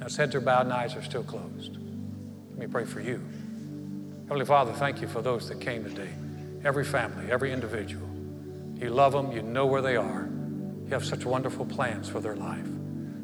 Now, 0.00 0.08
heads 0.08 0.34
are 0.34 0.40
bowed 0.40 0.66
and 0.66 0.72
eyes 0.72 0.96
are 0.96 1.02
still 1.02 1.22
closed. 1.22 1.76
Let 2.50 2.58
me 2.58 2.66
pray 2.66 2.84
for 2.84 3.00
you. 3.00 3.22
Heavenly 4.22 4.46
Father, 4.46 4.72
thank 4.72 5.00
you 5.00 5.08
for 5.08 5.22
those 5.22 5.48
that 5.48 5.60
came 5.60 5.84
today. 5.84 6.10
Every 6.64 6.84
family, 6.84 7.30
every 7.30 7.52
individual. 7.52 8.08
You 8.76 8.90
love 8.90 9.12
them, 9.12 9.32
you 9.32 9.42
know 9.42 9.66
where 9.66 9.82
they 9.82 9.96
are. 9.96 10.28
You 10.84 10.90
have 10.90 11.04
such 11.04 11.24
wonderful 11.24 11.66
plans 11.66 12.08
for 12.08 12.20
their 12.20 12.36
life. 12.36 12.66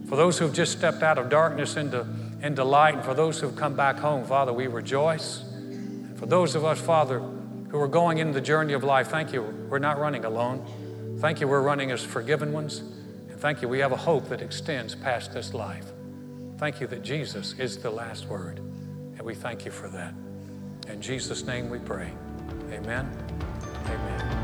For 0.08 0.16
those 0.16 0.38
who've 0.38 0.52
just 0.52 0.72
stepped 0.72 1.02
out 1.02 1.16
of 1.18 1.30
darkness 1.30 1.76
into, 1.76 2.06
into 2.42 2.64
light, 2.64 2.94
and 2.94 3.04
for 3.04 3.14
those 3.14 3.40
who've 3.40 3.56
come 3.56 3.74
back 3.74 3.96
home, 3.96 4.24
Father, 4.24 4.52
we 4.52 4.66
rejoice. 4.66 5.42
And 5.42 6.18
for 6.18 6.26
those 6.26 6.54
of 6.54 6.64
us, 6.64 6.80
Father, 6.80 7.20
who 7.20 7.80
are 7.80 7.88
going 7.88 8.18
into 8.18 8.32
the 8.34 8.40
journey 8.40 8.72
of 8.72 8.84
life, 8.84 9.08
thank 9.08 9.32
you. 9.32 9.42
We're 9.42 9.78
not 9.78 9.98
running 9.98 10.24
alone. 10.24 10.64
Thank 11.18 11.40
you, 11.40 11.48
we're 11.48 11.62
running 11.62 11.90
as 11.90 12.04
forgiven 12.04 12.52
ones. 12.52 12.78
And 13.30 13.40
thank 13.40 13.62
you, 13.62 13.68
we 13.68 13.78
have 13.78 13.92
a 13.92 13.96
hope 13.96 14.28
that 14.28 14.42
extends 14.42 14.94
past 14.94 15.32
this 15.32 15.54
life. 15.54 15.86
Thank 16.58 16.80
you 16.80 16.86
that 16.88 17.02
Jesus 17.02 17.54
is 17.58 17.78
the 17.78 17.90
last 17.90 18.26
word. 18.26 18.58
And 18.58 19.22
we 19.22 19.34
thank 19.34 19.64
you 19.64 19.70
for 19.70 19.88
that. 19.88 20.14
In 20.88 21.00
Jesus' 21.00 21.44
name 21.44 21.70
we 21.70 21.78
pray. 21.78 22.12
Amen. 22.70 23.10
Amen. 23.86 24.43